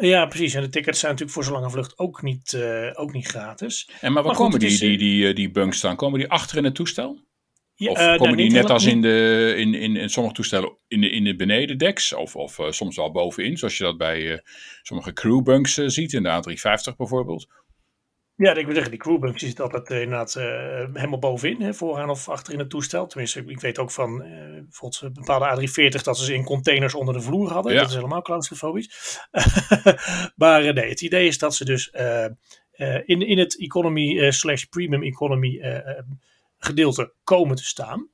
Ja, 0.00 0.26
precies. 0.26 0.54
En 0.54 0.62
de 0.62 0.68
tickets 0.68 0.98
zijn 0.98 1.12
natuurlijk 1.12 1.36
voor 1.36 1.44
zo'n 1.44 1.60
lange 1.60 1.70
vlucht 1.70 1.98
ook 1.98 2.22
niet, 2.22 2.52
uh, 2.52 2.90
ook 2.92 3.12
niet 3.12 3.26
gratis. 3.26 3.90
En 4.00 4.12
maar 4.12 4.22
waar 4.22 4.34
komen 4.34 4.58
die, 4.58 4.78
die, 4.78 4.98
die, 4.98 5.34
die 5.34 5.50
bunks 5.50 5.80
dan? 5.80 5.96
Komen 5.96 6.18
die 6.18 6.28
achter 6.28 6.56
in 6.56 6.64
het 6.64 6.74
toestel? 6.74 7.26
Ja, 7.74 7.90
of 7.90 8.00
uh, 8.00 8.16
komen 8.16 8.36
die 8.36 8.50
net 8.50 8.70
als 8.70 8.84
in, 8.84 9.00
de, 9.00 9.54
in, 9.56 9.74
in, 9.74 9.96
in 9.96 10.10
sommige 10.10 10.34
toestellen 10.34 10.78
in 10.88 11.00
de, 11.00 11.10
in 11.10 11.24
de 11.24 11.36
benedendeks 11.36 12.14
of, 12.14 12.36
of 12.36 12.58
uh, 12.58 12.70
soms 12.70 12.96
wel 12.96 13.10
bovenin, 13.10 13.56
zoals 13.56 13.76
je 13.76 13.84
dat 13.84 13.98
bij 13.98 14.42
sommige 14.82 15.12
crewbunks 15.12 15.74
ziet, 15.74 16.12
in 16.12 16.22
de 16.22 16.42
A350 16.42 16.96
bijvoorbeeld? 16.96 17.46
Ja, 18.38 18.54
ik 18.54 18.64
wil 18.64 18.74
zeggen, 18.74 18.90
die 18.90 19.00
crewbunks 19.00 19.42
zit 19.42 19.60
altijd 19.60 19.90
inderdaad 19.90 20.34
helemaal 20.92 21.18
bovenin, 21.18 21.62
hè, 21.62 21.74
vooraan 21.74 22.10
of 22.10 22.28
achter 22.28 22.52
in 22.52 22.58
het 22.58 22.70
toestel. 22.70 23.06
Tenminste, 23.06 23.44
ik 23.46 23.60
weet 23.60 23.78
ook 23.78 23.90
van 23.90 24.18
bijvoorbeeld 24.18 25.14
bepaalde 25.14 25.68
A340 25.68 26.02
dat 26.02 26.18
ze 26.18 26.24
ze 26.24 26.34
in 26.34 26.44
containers 26.44 26.94
onder 26.94 27.14
de 27.14 27.20
vloer 27.20 27.52
hadden. 27.52 27.72
Ja. 27.72 27.80
Dat 27.80 27.88
is 27.88 27.94
helemaal 27.94 28.22
claustrofobisch. 28.22 29.18
maar 30.36 30.74
nee, 30.74 30.88
het 30.88 31.00
idee 31.00 31.26
is 31.26 31.38
dat 31.38 31.54
ze 31.54 31.64
dus 31.64 31.90
in, 33.04 33.20
in 33.26 33.38
het 33.38 33.60
economy 33.60 34.30
slash 34.30 34.64
premium 34.64 35.02
economy 35.02 35.60
gedeelte 36.58 37.12
komen 37.24 37.56
te 37.56 37.64
staan. 37.64 38.08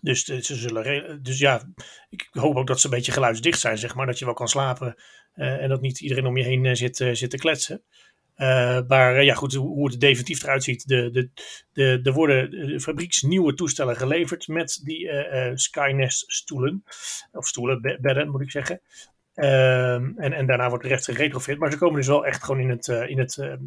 Dus, 0.00 0.24
ze 0.24 0.54
zullen, 0.54 1.22
dus 1.22 1.38
ja, 1.38 1.62
ik 2.08 2.28
hoop 2.30 2.56
ook 2.56 2.66
dat 2.66 2.80
ze 2.80 2.86
een 2.86 2.94
beetje 2.94 3.12
geluidsdicht 3.12 3.60
zijn, 3.60 3.78
zeg 3.78 3.94
maar. 3.94 4.06
Dat 4.06 4.18
je 4.18 4.24
wel 4.24 4.34
kan 4.34 4.48
slapen 4.48 4.96
uh, 5.34 5.62
en 5.62 5.68
dat 5.68 5.80
niet 5.80 6.00
iedereen 6.00 6.26
om 6.26 6.36
je 6.36 6.44
heen 6.44 6.64
uh, 6.64 6.74
zit, 6.74 7.00
uh, 7.00 7.14
zit 7.14 7.30
te 7.30 7.36
kletsen. 7.36 7.82
Maar 8.88 9.24
ja, 9.24 9.34
goed, 9.34 9.54
hoe 9.54 9.90
het 9.90 10.00
definitief 10.00 10.42
eruit 10.42 10.64
ziet. 10.64 10.88
De, 10.88 11.10
de, 11.10 11.30
de, 11.72 12.00
er 12.02 12.12
worden 12.12 12.80
fabrieksnieuwe 12.80 13.54
toestellen 13.54 13.96
geleverd 13.96 14.48
met 14.48 14.80
die 14.84 15.10
Skynest 15.54 16.24
stoelen. 16.26 16.82
Of 17.32 17.46
stoelen, 17.46 17.98
bedden 18.00 18.30
moet 18.30 18.40
ik 18.40 18.50
zeggen. 18.50 18.80
Ehm, 19.34 20.12
en, 20.16 20.32
en 20.32 20.46
daarna 20.46 20.68
wordt 20.68 20.84
de 20.84 20.90
rest 20.90 21.04
geretrofit. 21.04 21.58
Maar 21.58 21.70
ze 21.70 21.78
komen 21.78 21.96
dus 21.96 22.06
wel 22.06 22.26
echt 22.26 22.44
gewoon 22.44 22.60
in, 22.60 22.70
het, 22.70 22.88
in, 22.88 23.18
het, 23.18 23.58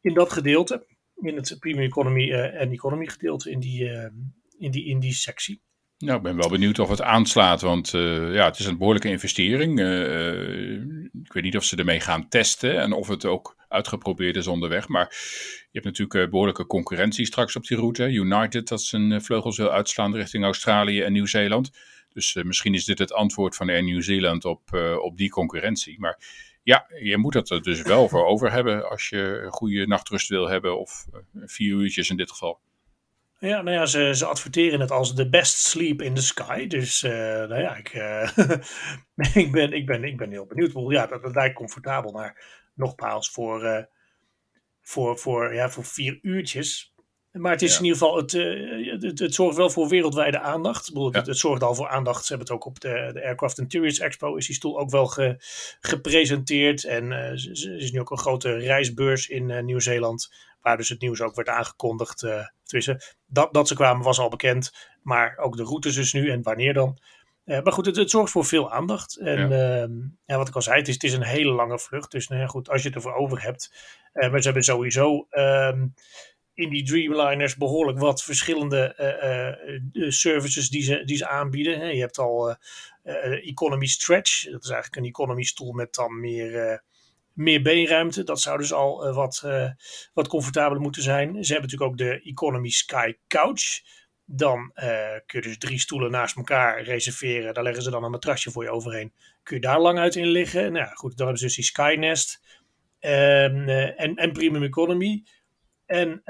in 0.00 0.14
dat 0.14 0.32
gedeelte 0.32 0.86
in 1.28 1.36
het 1.36 1.56
premium 1.58 1.86
economy 1.86 2.22
uh, 2.22 2.60
en 2.60 2.70
economy 2.70 3.06
gedeelte 3.06 3.50
in 3.50 3.60
die, 3.60 3.84
uh, 3.84 4.06
in, 4.58 4.70
die, 4.70 4.84
in 4.84 4.98
die 4.98 5.12
sectie. 5.12 5.60
Nou, 6.02 6.16
ik 6.16 6.22
ben 6.22 6.36
wel 6.36 6.48
benieuwd 6.48 6.78
of 6.78 6.88
het 6.88 7.02
aanslaat, 7.02 7.60
want 7.60 7.92
uh, 7.92 8.34
ja, 8.34 8.44
het 8.44 8.58
is 8.58 8.66
een 8.66 8.78
behoorlijke 8.78 9.08
investering. 9.08 9.80
ik 11.24 11.32
weet 11.32 11.42
niet 11.42 11.56
of 11.56 11.64
ze 11.64 11.76
ermee 11.76 12.00
gaan 12.00 12.28
testen 12.28 12.80
en 12.80 12.92
of 12.92 13.08
het 13.08 13.24
ook 13.24 13.56
uitgeprobeerd 13.68 14.36
is 14.36 14.46
onderweg. 14.46 14.88
Maar 14.88 15.08
je 15.70 15.80
hebt 15.80 15.84
natuurlijk 15.84 16.30
behoorlijke 16.30 16.66
concurrentie 16.66 17.26
straks 17.26 17.56
op 17.56 17.66
die 17.66 17.76
route. 17.76 18.10
United 18.10 18.68
dat 18.68 18.82
zijn 18.82 19.22
vleugels 19.22 19.56
wil 19.56 19.70
uitslaan 19.70 20.14
richting 20.14 20.44
Australië 20.44 21.02
en 21.02 21.12
Nieuw-Zeeland. 21.12 21.70
Dus 22.12 22.34
misschien 22.34 22.74
is 22.74 22.84
dit 22.84 22.98
het 22.98 23.12
antwoord 23.12 23.56
van 23.56 23.68
Air 23.68 23.84
New 23.84 24.02
Zealand 24.02 24.44
op, 24.44 24.94
op 25.02 25.16
die 25.16 25.30
concurrentie. 25.30 26.00
Maar 26.00 26.18
ja, 26.62 26.86
je 27.02 27.16
moet 27.16 27.34
het 27.34 27.50
er 27.50 27.62
dus 27.62 27.82
wel 27.82 28.08
voor 28.08 28.26
over 28.26 28.52
hebben 28.52 28.90
als 28.90 29.08
je 29.08 29.40
een 29.44 29.52
goede 29.52 29.86
nachtrust 29.86 30.28
wil 30.28 30.48
hebben, 30.48 30.78
of 30.78 31.06
eh, 31.12 31.20
vier 31.44 31.74
uurtjes 31.74 32.10
in 32.10 32.16
dit 32.16 32.30
geval. 32.30 32.60
Ja, 33.48 33.62
nou 33.62 33.76
ja, 33.76 33.86
ze, 33.86 34.14
ze 34.14 34.26
adverteren 34.26 34.80
het 34.80 34.90
als 34.90 35.14
the 35.14 35.28
best 35.28 35.58
sleep 35.58 36.02
in 36.02 36.14
the 36.14 36.22
sky. 36.22 36.66
Dus 36.66 37.02
uh, 37.02 37.12
nou 37.12 37.60
ja, 37.60 37.76
ik, 37.76 37.94
uh, 37.94 38.36
ik, 39.44 39.52
ben, 39.52 39.72
ik, 39.72 39.86
ben, 39.86 40.04
ik 40.04 40.16
ben 40.16 40.30
heel 40.30 40.46
benieuwd. 40.46 40.72
Ja, 40.92 41.06
dat, 41.06 41.22
dat 41.22 41.34
lijkt 41.34 41.54
comfortabel, 41.54 42.12
maar 42.12 42.44
nogmaals, 42.74 43.30
voor, 43.30 43.64
uh, 43.64 43.82
voor, 44.80 45.18
voor, 45.18 45.54
ja, 45.54 45.70
voor 45.70 45.84
vier 45.84 46.18
uurtjes 46.22 46.92
maar 47.32 47.52
het 47.52 47.62
is 47.62 47.78
in 47.78 47.84
ieder 47.84 47.98
geval, 47.98 48.16
het, 48.16 48.32
het, 49.02 49.18
het, 49.18 49.34
zorgt 49.34 49.56
wel 49.56 49.70
voor 49.70 49.88
wereldwijde 49.88 50.40
aandacht. 50.40 50.90
Het, 50.94 51.26
het, 51.26 51.36
zorgt 51.36 51.62
al 51.62 51.74
voor 51.74 51.88
aandacht. 51.88 52.24
Ze 52.24 52.34
hebben 52.34 52.46
het 52.46 52.56
ook 52.56 52.66
op 52.66 52.80
de, 52.80 53.10
de 53.12 53.24
Aircraft 53.24 53.58
Interiors 53.58 53.98
Expo, 53.98 54.36
is 54.36 54.46
die 54.46 54.54
stoel 54.54 54.78
ook 54.78 54.90
wel 54.90 55.06
ge, 55.06 55.36
gepresenteerd. 55.80 56.84
En 56.84 57.10
er 57.10 57.32
is 57.76 57.92
nu 57.92 58.00
ook 58.00 58.10
een 58.10 58.18
grote 58.18 58.56
reisbeurs 58.56 59.28
in 59.28 59.64
Nieuw-Zeeland, 59.64 60.32
waar 60.60 60.76
dus 60.76 60.88
het 60.88 61.00
nieuws 61.00 61.20
ook 61.20 61.34
werd 61.34 61.48
aangekondigd. 61.48 62.26
Uh, 62.72 62.94
dat, 63.26 63.52
dat 63.52 63.68
ze 63.68 63.74
kwamen 63.74 64.02
was 64.02 64.18
al 64.18 64.28
bekend, 64.28 64.72
maar 65.02 65.36
ook 65.36 65.56
de 65.56 65.62
routes 65.62 65.94
dus 65.94 66.12
nu 66.12 66.30
en 66.30 66.42
wanneer 66.42 66.74
dan. 66.74 66.98
maar 67.44 67.72
goed, 67.72 67.86
het, 67.86 67.96
het, 67.96 68.10
zorgt 68.10 68.32
voor 68.32 68.44
veel 68.44 68.72
aandacht. 68.72 69.18
En 69.18 69.48
ja. 69.48 69.80
Ehm, 69.80 69.92
ja, 70.24 70.36
wat 70.36 70.48
ik 70.48 70.54
al 70.54 70.62
zei, 70.62 70.78
het 70.78 70.88
is, 70.88 70.94
het 70.94 71.02
is 71.02 71.12
een 71.12 71.22
hele 71.22 71.52
lange 71.52 71.78
vlucht. 71.78 72.10
Dus 72.10 72.28
nou 72.28 72.40
ja, 72.40 72.46
goed, 72.46 72.68
als 72.68 72.82
je 72.82 72.88
het 72.88 72.96
ervoor 72.96 73.14
over 73.14 73.42
hebt. 73.42 73.74
maar 74.12 74.38
ze 74.38 74.44
hebben 74.44 74.62
sowieso 74.62 75.26
ehm, 75.30 75.86
in 76.54 76.68
die 76.68 76.84
Dreamliners 76.84 77.56
behoorlijk 77.56 77.98
wat 77.98 78.22
verschillende 78.22 78.94
services 80.08 80.68
die 80.68 80.82
ze, 80.82 81.04
die 81.04 81.16
ze 81.16 81.28
aanbieden. 81.28 81.94
Je 81.94 82.00
hebt 82.00 82.18
al 82.18 82.56
Economy 83.42 83.86
Stretch. 83.86 84.44
Dat 84.44 84.62
is 84.62 84.70
eigenlijk 84.70 84.96
een 84.96 85.08
economy 85.08 85.42
stoel 85.42 85.72
met 85.72 85.94
dan 85.94 86.20
meer 86.20 86.82
meer 87.34 87.62
beenruimte. 87.62 88.24
Dat 88.24 88.40
zou 88.40 88.58
dus 88.58 88.72
al 88.72 89.08
uh, 89.08 89.14
wat, 89.14 89.42
uh, 89.44 89.70
wat 90.12 90.28
comfortabeler 90.28 90.82
moeten 90.82 91.02
zijn. 91.02 91.44
Ze 91.44 91.52
hebben 91.52 91.70
natuurlijk 91.70 91.90
ook 91.90 91.98
de 91.98 92.22
Economy 92.22 92.70
Sky 92.70 93.12
Couch. 93.28 93.80
Dan 94.24 94.72
uh, 94.74 94.84
kun 95.26 95.40
je 95.40 95.46
dus 95.46 95.58
drie 95.58 95.78
stoelen 95.80 96.10
naast 96.10 96.36
elkaar 96.36 96.82
reserveren. 96.82 97.54
Daar 97.54 97.64
leggen 97.64 97.82
ze 97.82 97.90
dan 97.90 98.04
een 98.04 98.10
matrasje 98.10 98.50
voor 98.50 98.64
je 98.64 98.70
overheen. 98.70 99.12
Kun 99.42 99.56
je 99.56 99.62
daar 99.62 99.80
lang 99.80 99.98
uit 99.98 100.16
in 100.16 100.26
liggen. 100.26 100.72
Nou 100.72 100.84
ja, 100.84 100.90
goed, 100.90 101.16
dan 101.16 101.26
hebben 101.26 101.38
ze 101.38 101.44
dus 101.44 101.54
die 101.54 101.64
Sky 101.64 101.96
Nest. 101.98 102.40
Um, 103.00 103.68
en, 103.68 104.14
en 104.14 104.32
Premium 104.32 104.62
Economy. 104.62 105.24
En 105.86 106.22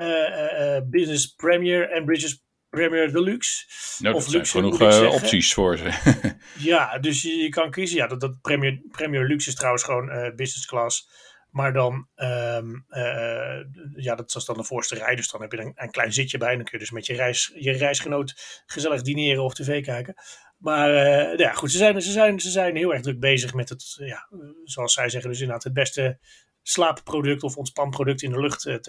Business 0.91 1.35
Premier 1.35 1.91
en 1.91 2.05
Bridges 2.05 2.41
Premier 2.77 3.13
Deluxe. 3.13 3.67
Nou, 3.99 4.15
of 4.15 4.29
Luxe, 4.29 4.53
genoeg 4.53 4.81
uh, 4.81 5.13
opties 5.13 5.55
voor 5.55 5.79
ze. 5.79 5.91
ja, 6.71 6.99
dus 6.99 7.23
je, 7.23 7.37
je, 7.37 7.49
kan 7.49 7.71
kiezen. 7.71 7.97
Ja, 7.97 8.07
dat, 8.07 8.21
dat 8.21 8.41
Premier, 8.41 8.81
Premier 8.91 9.25
Luxe 9.27 9.49
is 9.49 9.55
trouwens 9.55 9.83
gewoon 9.83 10.09
uh, 10.09 10.35
business 10.35 10.67
class. 10.67 11.09
Maar 11.51 11.73
dan, 11.73 12.09
um, 12.17 12.85
uh, 12.89 13.61
ja, 13.95 14.15
dat 14.15 14.35
is 14.35 14.45
dan 14.45 14.57
de 14.57 14.65
voorste 14.65 14.95
rij. 14.95 15.15
Dus 15.15 15.31
dan 15.31 15.41
heb 15.41 15.53
je 15.53 15.59
een, 15.59 15.73
een, 15.75 15.91
klein 15.91 16.13
zitje 16.13 16.39
bij. 16.39 16.51
En 16.51 16.57
dan 16.57 16.65
kun 16.65 16.79
je 16.79 16.85
dus 16.85 16.95
met 16.95 17.07
je, 17.07 17.15
reis, 17.15 17.53
je 17.55 17.73
reisgenoot 17.73 18.63
gezellig 18.67 19.03
dineren 19.03 19.45
of 19.45 19.55
tv 19.55 19.85
kijken. 19.85 20.15
Maar 20.59 20.91
ja, 21.39 21.53
goed, 21.53 21.71
ze 21.71 21.77
zijn, 21.79 22.03
ze, 22.03 22.11
zijn, 22.11 22.41
ze 22.41 22.51
zijn 22.51 22.77
heel 22.77 22.93
erg 22.93 23.03
druk 23.03 23.21
bezig 23.21 23.55
met 23.55 23.69
het, 23.69 23.95
ja, 23.99 24.29
zoals 24.65 24.93
zij 24.93 25.09
zeggen, 25.09 25.31
dus 25.31 25.41
inderdaad 25.41 25.65
het 25.65 25.73
beste 25.73 26.19
slaapproduct 26.63 27.43
of 27.43 27.57
ontspanproduct 27.57 28.23
in 28.23 28.31
de 28.31 28.41
lucht 28.41 28.61
te, 28.61 28.81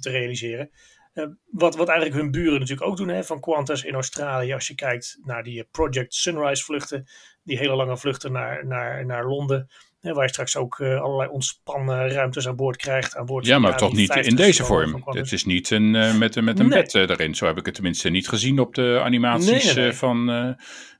te 0.00 0.10
realiseren. 0.10 0.70
Uh, 1.14 1.26
wat, 1.50 1.76
wat 1.76 1.88
eigenlijk 1.88 2.20
hun 2.20 2.30
buren 2.30 2.60
natuurlijk 2.60 2.88
ook 2.88 2.96
doen, 2.96 3.08
hè, 3.08 3.24
van 3.24 3.40
Qantas 3.40 3.84
in 3.84 3.94
Australië. 3.94 4.52
Als 4.52 4.66
je 4.66 4.74
kijkt 4.74 5.18
naar 5.22 5.42
die 5.42 5.60
eh, 5.60 5.68
Project 5.70 6.14
Sunrise 6.14 6.64
vluchten, 6.64 7.06
die 7.42 7.58
hele 7.58 7.74
lange 7.74 7.96
vluchten 7.96 8.32
naar, 8.32 8.66
naar, 8.66 9.06
naar 9.06 9.26
Londen. 9.26 9.68
Hè, 10.02 10.12
waar 10.12 10.22
je 10.22 10.28
straks 10.28 10.56
ook 10.56 10.78
uh, 10.78 11.00
allerlei 11.00 11.30
ontspannen 11.30 12.08
ruimtes 12.08 12.48
aan 12.48 12.56
boord 12.56 12.76
krijgt. 12.76 13.16
Aan 13.16 13.26
boord 13.26 13.46
ja, 13.46 13.58
maar 13.58 13.76
toch 13.76 13.92
niet 13.92 14.16
in 14.16 14.36
deze 14.36 14.64
vorm. 14.64 15.02
Het 15.04 15.32
is 15.32 15.44
niet 15.44 15.70
een, 15.70 15.94
uh, 15.94 16.18
met, 16.18 16.40
met 16.40 16.58
een 16.58 16.68
nee. 16.68 16.82
bed 16.82 16.94
erin. 16.94 17.34
Zo 17.34 17.46
heb 17.46 17.58
ik 17.58 17.64
het 17.64 17.74
tenminste 17.74 18.08
niet 18.08 18.28
gezien 18.28 18.58
op 18.58 18.74
de 18.74 19.00
animaties 19.04 19.74
nee, 19.74 19.84
nee, 19.84 19.92
van... 19.92 20.26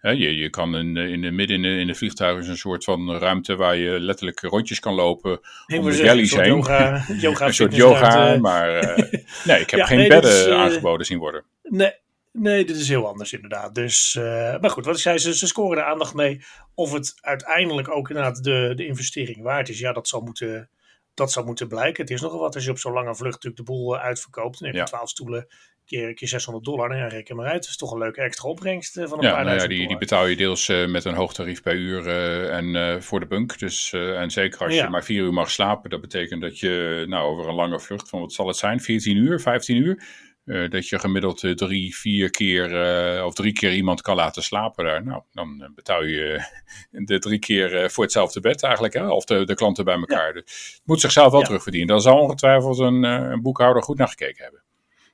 je, 0.00 0.36
je 0.36 0.50
kan 0.50 0.76
in, 0.76 0.96
in 0.96 1.20
de 1.20 1.30
midden 1.30 1.56
in 1.56 1.62
de, 1.62 1.68
in 1.68 1.86
de 1.86 1.94
vliegtuig 1.94 2.38
is 2.38 2.48
een 2.48 2.56
soort 2.56 2.84
van 2.84 3.16
ruimte 3.16 3.56
waar 3.56 3.76
je 3.76 4.00
letterlijk 4.00 4.40
rondjes 4.40 4.80
kan 4.80 4.94
lopen 4.94 5.40
om 5.66 5.90
de 5.90 5.96
jellies 5.96 6.36
heen. 6.36 6.46
Yoga, 6.46 7.04
yoga 7.20 7.46
een 7.46 7.54
soort 7.54 7.76
yoga, 7.76 8.36
maar 8.36 8.72
nee, 9.44 9.60
ik 9.60 9.70
heb 9.70 9.80
ja, 9.80 9.86
geen 9.86 10.08
bedden 10.08 10.30
is, 10.30 10.46
aangeboden 10.46 11.06
zien 11.06 11.18
worden. 11.18 11.44
Nee, 11.62 11.92
Nee, 12.32 12.64
dit 12.64 12.76
is 12.76 12.88
heel 12.88 13.06
anders 13.06 13.32
inderdaad. 13.32 13.74
Dus, 13.74 14.14
uh, 14.18 14.24
maar 14.60 14.70
goed, 14.70 14.84
wat 14.84 14.94
ik 14.94 15.00
zei, 15.00 15.18
ze, 15.18 15.36
ze 15.36 15.46
scoren 15.46 15.78
er 15.78 15.84
aandacht 15.84 16.14
mee. 16.14 16.44
Of 16.74 16.92
het 16.92 17.14
uiteindelijk 17.20 17.90
ook 17.90 18.08
inderdaad 18.08 18.44
de, 18.44 18.72
de 18.74 18.86
investering 18.86 19.42
waard 19.42 19.68
is, 19.68 19.78
ja, 19.78 19.92
dat 19.92 20.08
zal 20.08 20.20
moeten, 20.20 20.70
dat 21.14 21.32
zal 21.32 21.44
moeten 21.44 21.68
blijken. 21.68 22.02
Het 22.02 22.12
is 22.12 22.20
nogal 22.20 22.38
wat 22.38 22.54
als 22.54 22.64
je 22.64 22.70
op 22.70 22.78
zo'n 22.78 22.92
lange 22.92 23.14
vlucht 23.14 23.34
natuurlijk 23.34 23.56
de 23.56 23.72
boel 23.72 23.94
uh, 23.94 24.02
uitverkoopt. 24.02 24.58
Dan 24.58 24.68
heb 24.68 24.76
je 24.76 24.84
12 24.84 25.08
stoelen, 25.08 25.46
keer, 25.84 26.14
keer 26.14 26.28
600 26.28 26.64
dollar. 26.64 26.88
Nou 26.88 27.00
ja, 27.00 27.08
reken 27.08 27.36
maar 27.36 27.46
uit. 27.46 27.60
Dat 27.60 27.70
is 27.70 27.76
toch 27.76 27.92
een 27.92 27.98
leuke 27.98 28.20
extra 28.20 28.48
opbrengst 28.48 28.96
uh, 28.96 29.06
van 29.06 29.18
een 29.18 29.24
ja, 29.24 29.34
paar 29.34 29.44
nou 29.44 29.60
ja, 29.60 29.66
die, 29.66 29.88
die 29.88 29.98
betaal 29.98 30.26
je 30.26 30.36
deels 30.36 30.68
met 30.68 31.04
een 31.04 31.14
hoog 31.14 31.34
tarief 31.34 31.62
per 31.62 31.76
uur 31.76 32.08
en 32.50 33.02
voor 33.02 33.20
de 33.20 33.26
bunk. 33.26 33.58
Dus, 33.58 33.92
en 33.92 34.30
zeker 34.30 34.60
als 34.60 34.74
ja. 34.74 34.84
je 34.84 34.90
maar 34.90 35.04
vier 35.04 35.22
uur 35.22 35.32
mag 35.32 35.50
slapen, 35.50 35.90
dat 35.90 36.00
betekent 36.00 36.40
dat 36.40 36.58
je 36.58 37.04
nou, 37.08 37.30
over 37.30 37.48
een 37.48 37.54
lange 37.54 37.80
vlucht 37.80 38.08
van 38.08 38.20
wat 38.20 38.32
zal 38.32 38.46
het 38.46 38.56
zijn, 38.56 38.80
14 38.80 39.16
uur, 39.16 39.40
15 39.40 39.76
uur 39.76 40.30
uh, 40.44 40.70
dat 40.70 40.88
je 40.88 40.98
gemiddeld 40.98 41.42
uh, 41.42 41.54
drie, 41.54 41.96
vier 41.96 42.30
keer 42.30 42.70
uh, 43.16 43.24
of 43.24 43.34
drie 43.34 43.52
keer 43.52 43.74
iemand 43.74 44.00
kan 44.00 44.16
laten 44.16 44.42
slapen 44.42 44.84
daar. 44.84 45.04
Nou, 45.04 45.22
dan 45.32 45.72
betaal 45.74 46.04
je 46.04 46.44
de 46.90 47.18
drie 47.18 47.38
keer 47.38 47.90
voor 47.90 48.04
hetzelfde 48.04 48.40
bed 48.40 48.62
eigenlijk. 48.62 48.94
Hè? 48.94 49.08
Of 49.08 49.24
de, 49.24 49.44
de 49.44 49.54
klanten 49.54 49.84
bij 49.84 49.94
elkaar. 49.94 50.26
Ja. 50.26 50.32
Dus 50.32 50.72
het 50.72 50.82
moet 50.84 51.00
zichzelf 51.00 51.30
wel 51.30 51.40
ja. 51.40 51.46
terugverdienen. 51.46 51.88
Daar 51.88 52.00
zal 52.00 52.18
ongetwijfeld 52.18 52.78
een, 52.78 53.02
een, 53.02 53.42
boekhouder 53.42 53.82
goed 53.82 53.98
naar 53.98 54.08
gekeken 54.08 54.42
hebben. 54.42 54.62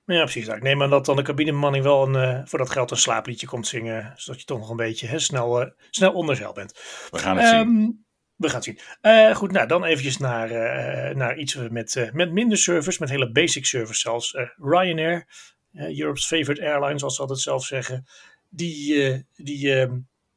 Ja, 0.04 0.22
precies. 0.22 0.48
Ik 0.48 0.62
neem 0.62 0.82
aan 0.82 0.90
dat 0.90 1.06
dan 1.06 1.16
de 1.16 1.22
cabinebemanning 1.22 1.84
wel 1.84 2.14
een, 2.14 2.48
voor 2.48 2.58
dat 2.58 2.70
geld 2.70 2.90
een 2.90 2.96
slaapliedje 2.96 3.46
komt 3.46 3.66
zingen. 3.66 4.12
Zodat 4.16 4.40
je 4.40 4.46
toch 4.46 4.58
nog 4.58 4.70
een 4.70 4.76
beetje 4.76 5.06
hè, 5.06 5.18
snel, 5.18 5.72
snel 5.90 6.12
onder 6.12 6.36
zeil 6.36 6.52
bent. 6.52 6.72
We 7.10 7.18
gaan 7.18 7.36
het 7.38 7.54
um, 7.54 7.68
zien. 7.68 8.06
We 8.38 8.48
gaan 8.48 8.56
het 8.56 8.64
zien. 8.64 8.78
Uh, 9.02 9.34
goed, 9.36 9.52
nou 9.52 9.66
dan 9.66 9.84
eventjes 9.84 10.16
naar, 10.16 10.50
uh, 10.50 11.14
naar 11.16 11.38
iets 11.38 11.54
met, 11.54 11.94
uh, 11.94 12.10
met 12.12 12.32
minder 12.32 12.58
service, 12.58 12.96
met 13.00 13.10
hele 13.10 13.30
basic 13.30 13.66
service 13.66 14.00
zelfs. 14.00 14.36
Ryanair, 14.56 15.26
Europe's 15.72 16.26
favorite 16.26 16.62
airline, 16.62 16.98
zoals 16.98 17.14
ze 17.14 17.20
altijd 17.20 17.40
zelf 17.40 17.64
zeggen. 17.64 18.06
Die, 18.48 19.26
die 19.34 19.68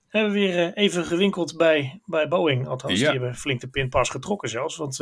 hebben 0.08 0.32
weer 0.32 0.74
even 0.74 1.06
gewinkeld 1.06 1.58
bij, 1.58 2.02
bij 2.06 2.28
Boeing. 2.28 2.68
Althans, 2.68 3.00
ja. 3.00 3.12
die 3.12 3.20
hebben 3.20 3.36
flink 3.38 3.62
de 3.62 3.70
pinpas 3.70 4.10
getrokken 4.10 4.50
zelfs. 4.50 4.78
Want 4.78 5.00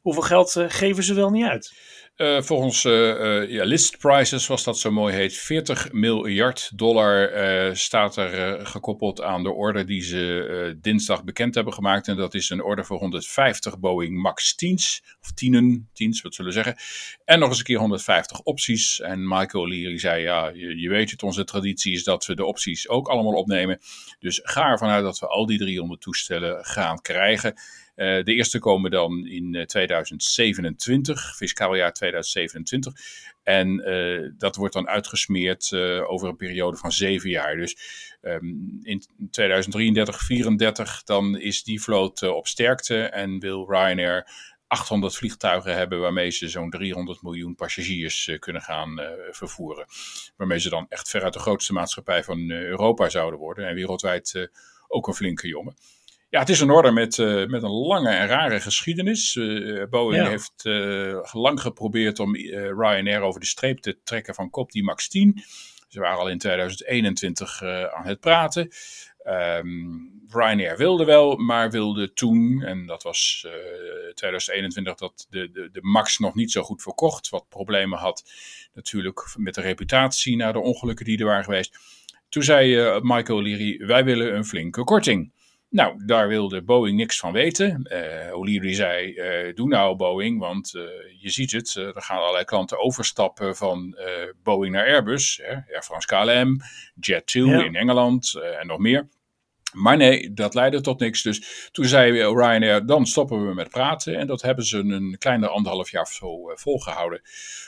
hoeveel 0.00 0.22
geld 0.22 0.64
geven 0.68 1.02
ze 1.02 1.14
wel 1.14 1.30
niet 1.30 1.46
uit? 1.46 1.72
Uh, 2.18 2.42
volgens 2.42 2.84
uh, 2.84 3.50
ja, 3.50 3.64
list 3.64 3.98
prices, 3.98 4.44
zoals 4.44 4.64
dat 4.64 4.78
zo 4.78 4.90
mooi 4.90 5.14
heet, 5.14 5.36
40 5.36 5.92
miljard 5.92 6.70
dollar 6.74 7.30
staat 7.76 8.16
er 8.16 8.66
gekoppeld 8.66 9.22
aan 9.22 9.42
de 9.42 9.50
order 9.50 9.86
die 9.86 10.02
ze 10.02 10.76
dinsdag 10.80 11.24
bekend 11.24 11.54
hebben 11.54 11.72
gemaakt. 11.72 12.08
En 12.08 12.16
dat 12.16 12.34
is 12.34 12.50
een 12.50 12.62
order 12.62 12.84
voor 12.84 12.98
150 12.98 13.78
Boeing 13.78 14.22
MAX 14.22 14.54
10's, 14.54 15.02
of 15.20 15.32
tienen, 15.32 15.88
tiens, 15.92 16.22
wat 16.22 16.34
zullen 16.34 16.50
we 16.50 16.62
zeggen. 16.62 16.76
En 17.24 17.38
nog 17.38 17.48
eens 17.48 17.58
een 17.58 17.64
keer 17.64 17.78
150 17.78 18.40
opties. 18.40 19.00
En 19.00 19.28
Michael 19.28 19.64
O'Leary 19.64 19.98
zei, 19.98 20.22
ja, 20.22 20.48
je, 20.48 20.80
je, 20.80 20.88
weet 20.88 21.10
het, 21.10 21.22
onze 21.22 21.44
traditie 21.44 21.92
is 21.92 22.04
dat 22.04 22.26
we 22.26 22.34
de 22.34 22.44
opties 22.44 22.88
ook 22.88 23.08
allemaal 23.08 23.32
opnemen. 23.32 23.80
Dus 24.18 24.40
ga 24.42 24.70
ervan 24.70 24.88
uit 24.88 25.04
dat 25.04 25.18
we 25.18 25.26
al 25.26 25.46
die 25.46 25.58
300 25.58 26.00
toestellen 26.00 26.64
gaan 26.64 27.00
krijgen. 27.00 27.54
Uh, 27.98 28.24
de 28.24 28.34
eerste 28.34 28.58
komen 28.58 28.90
dan 28.90 29.26
in 29.26 29.64
2027, 29.66 31.36
fiscaal 31.36 31.74
jaar 31.74 31.92
2027. 31.92 32.92
En 33.42 33.88
uh, 33.88 34.30
dat 34.38 34.56
wordt 34.56 34.74
dan 34.74 34.88
uitgesmeerd 34.88 35.72
over 36.06 36.28
een 36.28 36.36
periode 36.36 36.76
van 36.76 36.92
zeven 36.92 37.30
jaar. 37.30 37.56
Dus 37.56 37.76
um, 38.22 38.78
in 38.82 39.02
2033, 39.30 40.16
2034, 40.16 41.02
dan 41.02 41.38
is 41.38 41.62
die 41.62 41.82
vloot 41.82 42.22
op 42.22 42.46
sterkte 42.46 43.02
en 43.02 43.38
wil 43.38 43.66
Ryanair 43.70 44.30
800 44.66 45.16
vliegtuigen 45.16 45.74
hebben 45.74 46.00
waarmee 46.00 46.30
ze 46.30 46.48
zo'n 46.48 46.70
300 46.70 47.22
miljoen 47.22 47.54
passagiers 47.54 48.36
kunnen 48.38 48.62
gaan 48.62 49.00
vervoeren. 49.30 49.86
Waarmee 50.36 50.58
ze 50.58 50.68
dan 50.68 50.86
echt 50.88 51.08
veruit 51.08 51.32
de 51.32 51.38
grootste 51.38 51.72
maatschappij 51.72 52.24
van 52.24 52.50
Europa 52.50 53.08
zouden 53.08 53.38
worden 53.38 53.68
en 53.68 53.74
wereldwijd 53.74 54.50
ook 54.88 55.06
een 55.06 55.14
flinke 55.14 55.48
jongen. 55.48 55.74
Ja, 56.30 56.38
het 56.38 56.48
is 56.48 56.60
een 56.60 56.70
orde 56.70 56.90
met, 56.90 57.16
uh, 57.16 57.46
met 57.46 57.62
een 57.62 57.70
lange 57.70 58.10
en 58.10 58.26
rare 58.26 58.60
geschiedenis. 58.60 59.34
Uh, 59.34 59.84
Boeing 59.90 60.22
ja. 60.22 60.28
heeft 60.28 60.64
uh, 60.64 61.22
lang 61.32 61.60
geprobeerd 61.60 62.18
om 62.18 62.36
Ryanair 62.36 63.20
over 63.20 63.40
de 63.40 63.46
streep 63.46 63.78
te 63.78 63.98
trekken 64.02 64.34
van 64.34 64.50
kop 64.50 64.72
die 64.72 64.84
Max 64.84 65.08
10. 65.08 65.42
Ze 65.88 66.00
waren 66.00 66.18
al 66.18 66.28
in 66.28 66.38
2021 66.38 67.62
aan 67.62 68.06
het 68.06 68.20
praten. 68.20 68.68
Um, 69.26 70.22
Ryanair 70.28 70.76
wilde 70.76 71.04
wel, 71.04 71.36
maar 71.36 71.70
wilde 71.70 72.12
toen, 72.12 72.62
en 72.62 72.86
dat 72.86 73.02
was 73.02 73.46
2021, 74.14 74.94
dat 74.94 75.26
de, 75.30 75.50
de, 75.50 75.70
de 75.72 75.82
Max 75.82 76.18
nog 76.18 76.34
niet 76.34 76.52
zo 76.52 76.62
goed 76.62 76.82
verkocht. 76.82 77.28
Wat 77.28 77.48
problemen 77.48 77.98
had 77.98 78.30
natuurlijk 78.74 79.34
met 79.36 79.54
de 79.54 79.60
reputatie 79.60 80.36
na 80.36 80.52
de 80.52 80.60
ongelukken 80.60 81.04
die 81.04 81.18
er 81.18 81.24
waren 81.24 81.44
geweest. 81.44 81.78
Toen 82.28 82.42
zei 82.42 82.76
Michael 83.02 83.38
O'Leary, 83.38 83.86
wij 83.86 84.04
willen 84.04 84.34
een 84.34 84.46
flinke 84.46 84.84
korting. 84.84 85.32
Nou, 85.70 86.04
daar 86.06 86.28
wilde 86.28 86.62
Boeing 86.62 86.96
niks 86.96 87.18
van 87.18 87.32
weten. 87.32 87.88
Uh, 87.92 88.36
O'Leary 88.36 88.74
zei, 88.74 89.12
uh, 89.12 89.54
doe 89.54 89.68
nou 89.68 89.96
Boeing, 89.96 90.38
want 90.38 90.74
uh, 90.74 90.82
je 91.18 91.30
ziet 91.30 91.52
het, 91.52 91.74
er 91.74 92.02
gaan 92.02 92.18
allerlei 92.18 92.44
klanten 92.44 92.78
overstappen 92.78 93.56
van 93.56 93.96
Boeing 94.42 94.74
naar 94.74 94.86
Airbus. 94.86 95.40
Hè, 95.42 95.52
Air 95.52 95.82
France 95.82 96.06
KLM, 96.06 96.60
Jet2 97.10 97.46
ja. 97.46 97.64
in 97.64 97.74
Engeland 97.74 98.34
en 98.60 98.66
nog 98.66 98.78
meer. 98.78 99.08
Maar 99.72 99.96
nee, 99.96 100.32
dat 100.32 100.54
leidde 100.54 100.80
tot 100.80 101.00
niks. 101.00 101.22
Dus 101.22 101.68
toen 101.72 101.84
zei 101.84 102.12
Ryanair, 102.12 102.86
dan 102.86 103.06
stoppen 103.06 103.48
we 103.48 103.54
met 103.54 103.68
praten. 103.68 104.18
En 104.18 104.26
dat 104.26 104.42
hebben 104.42 104.64
ze 104.64 104.78
een 104.78 105.16
kleine 105.18 105.48
anderhalf 105.48 105.90
jaar 105.90 106.02
of 106.02 106.12
zo 106.12 106.52
volgehouden. 106.54 107.20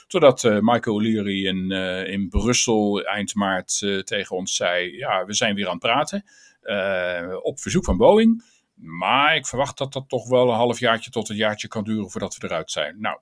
Totdat 0.07 0.43
Michael 0.43 0.97
O'Leary 0.97 1.47
in, 1.47 1.71
in 2.07 2.29
Brussel 2.29 3.03
eind 3.03 3.35
maart 3.35 3.79
tegen 4.05 4.37
ons 4.37 4.55
zei, 4.55 4.97
ja, 4.97 5.25
we 5.25 5.35
zijn 5.35 5.55
weer 5.55 5.67
aan 5.67 5.73
het 5.73 5.81
praten. 5.81 6.25
Uh, 6.63 7.37
op 7.43 7.61
verzoek 7.61 7.85
van 7.85 7.97
Boeing. 7.97 8.45
Maar 8.75 9.37
ik 9.37 9.47
verwacht 9.47 9.79
dat 9.79 9.93
dat 9.93 10.09
toch 10.09 10.29
wel 10.29 10.49
een 10.49 10.57
halfjaartje 10.57 11.11
tot 11.11 11.29
een 11.29 11.37
jaartje 11.37 11.69
kan 11.69 11.85
duren 11.85 12.11
voordat 12.11 12.37
we 12.37 12.47
eruit 12.47 12.71
zijn. 12.71 13.01
Nou, 13.01 13.19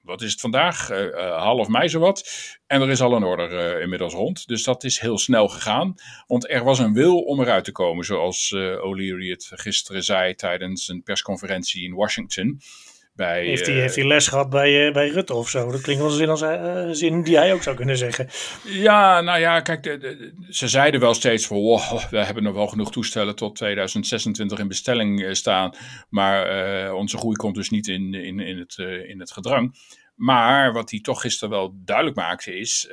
wat 0.00 0.22
is 0.22 0.30
het 0.30 0.40
vandaag? 0.40 0.88
half 1.18 1.68
mei 1.68 1.88
zowat. 1.88 2.28
En 2.66 2.82
er 2.82 2.90
is 2.90 3.00
al 3.00 3.12
een 3.12 3.24
order 3.24 3.80
inmiddels 3.80 4.14
rond. 4.14 4.46
Dus 4.46 4.64
dat 4.64 4.84
is 4.84 4.98
heel 4.98 5.18
snel 5.18 5.48
gegaan. 5.48 5.94
Want 6.26 6.50
er 6.50 6.64
was 6.64 6.78
een 6.78 6.92
wil 6.92 7.20
om 7.20 7.40
eruit 7.40 7.64
te 7.64 7.72
komen, 7.72 8.04
zoals 8.04 8.52
O'Leary 8.52 9.30
het 9.30 9.50
gisteren 9.54 10.04
zei 10.04 10.34
tijdens 10.34 10.88
een 10.88 11.02
persconferentie 11.02 11.84
in 11.84 11.94
Washington. 11.94 12.60
Bij, 13.16 13.44
heeft, 13.44 13.66
hij, 13.66 13.74
heeft 13.74 13.94
hij 13.94 14.06
les 14.06 14.28
gehad 14.28 14.50
bij, 14.50 14.92
bij 14.92 15.08
Rutte 15.08 15.34
of 15.34 15.48
zo? 15.48 15.70
Dat 15.70 15.80
klinkt 15.80 16.02
wel 16.02 16.10
een 16.10 16.16
zin, 16.16 16.28
als, 16.28 16.42
uh, 16.42 16.86
zin 16.90 17.22
die 17.22 17.36
hij 17.36 17.52
ook 17.52 17.62
zou 17.62 17.76
kunnen 17.76 17.96
zeggen. 17.96 18.28
Ja, 18.64 19.20
nou 19.20 19.38
ja, 19.38 19.60
kijk, 19.60 19.82
de, 19.82 20.32
ze 20.48 20.68
zeiden 20.68 21.00
wel 21.00 21.14
steeds 21.14 21.46
van, 21.46 21.56
wow, 21.56 22.00
we 22.10 22.18
hebben 22.18 22.42
nog 22.42 22.54
wel 22.54 22.66
genoeg 22.66 22.92
toestellen 22.92 23.36
tot 23.36 23.56
2026 23.56 24.58
in 24.58 24.68
bestelling 24.68 25.36
staan. 25.36 25.74
Maar 26.08 26.94
onze 26.94 27.18
groei 27.18 27.36
komt 27.36 27.54
dus 27.54 27.70
niet 27.70 27.88
in, 27.88 28.14
in, 28.14 28.40
in, 28.40 28.58
het, 28.58 28.76
in 29.08 29.20
het 29.20 29.32
gedrang. 29.32 29.74
Maar 30.14 30.72
wat 30.72 30.90
hij 30.90 31.00
toch 31.00 31.20
gisteren 31.20 31.50
wel 31.50 31.72
duidelijk 31.84 32.16
maakte 32.16 32.58
is, 32.58 32.88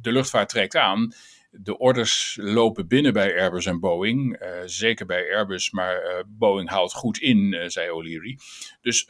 de 0.00 0.12
luchtvaart 0.12 0.48
trekt 0.48 0.76
aan 0.76 1.14
de 1.58 1.78
orders 1.78 2.38
lopen 2.40 2.88
binnen 2.88 3.12
bij 3.12 3.40
Airbus 3.40 3.66
en 3.66 3.80
Boeing. 3.80 4.42
Uh, 4.42 4.48
zeker 4.64 5.06
bij 5.06 5.36
Airbus, 5.36 5.70
maar 5.70 6.04
uh, 6.04 6.22
Boeing 6.26 6.68
haalt 6.68 6.92
goed 6.92 7.18
in, 7.18 7.52
uh, 7.52 7.66
zei 7.66 7.90
O'Leary. 7.90 8.38
Dus 8.86 9.06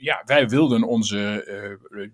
ja, 0.00 0.22
wij 0.24 0.48
wilden 0.48 0.82
onze 0.82 1.44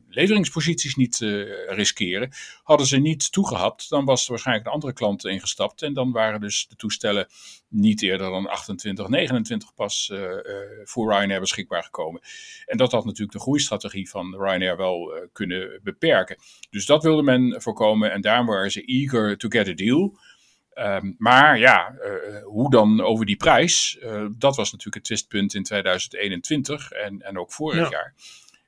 leveringsposities 0.09 0.95
niet 0.95 1.19
riskeren. 1.67 2.33
Hadden 2.63 2.87
ze 2.87 2.97
niet 2.97 3.33
toegehapt, 3.33 3.89
dan 3.89 4.05
was 4.05 4.25
er 4.25 4.31
waarschijnlijk 4.31 4.67
een 4.67 4.73
andere 4.73 4.93
klant 4.93 5.25
ingestapt. 5.25 5.83
En 5.83 5.95
dan 5.95 6.13
waren 6.13 6.41
dus 6.41 6.67
de 6.69 6.77
toestellen 6.77 7.27
niet 7.69 8.03
eerder 8.03 8.31
dan 8.31 8.49
28, 8.49 9.09
29 9.09 9.75
pas 9.75 10.13
voor 10.85 11.13
Ryanair 11.13 11.41
beschikbaar 11.41 11.85
gekomen. 11.85 12.21
En 12.67 12.77
dat 12.77 12.93
had 12.93 13.05
natuurlijk 13.05 13.33
de 13.33 13.41
groeistrategie 13.41 14.11
van 14.11 14.35
Ryanair 14.35 14.77
wel 14.77 15.29
kunnen 15.33 15.81
beperken. 15.83 16.37
Dus 16.71 16.87
dat 16.87 17.03
wilde 17.03 17.23
men 17.23 17.63
voorkomen 17.63 18.13
en 18.13 18.21
daarom 18.21 18.47
waren 18.47 18.71
ze 18.71 18.85
eager 18.85 19.39
to 19.39 19.49
get 19.49 19.69
a 19.69 19.73
deal. 19.73 20.19
Um, 20.75 21.15
maar 21.19 21.59
ja, 21.59 21.95
uh, 22.05 22.43
hoe 22.45 22.71
dan 22.71 23.01
over 23.01 23.27
die 23.27 23.37
prijs? 23.37 23.99
Uh, 24.03 24.27
dat 24.39 24.57
was 24.57 24.71
natuurlijk 24.71 24.95
het 24.95 25.05
twistpunt 25.05 25.55
in 25.55 25.63
2021 25.63 26.91
en, 26.91 27.23
en 27.23 27.39
ook 27.39 27.53
vorig 27.53 27.91
ja. 27.91 27.91
jaar. 27.91 28.15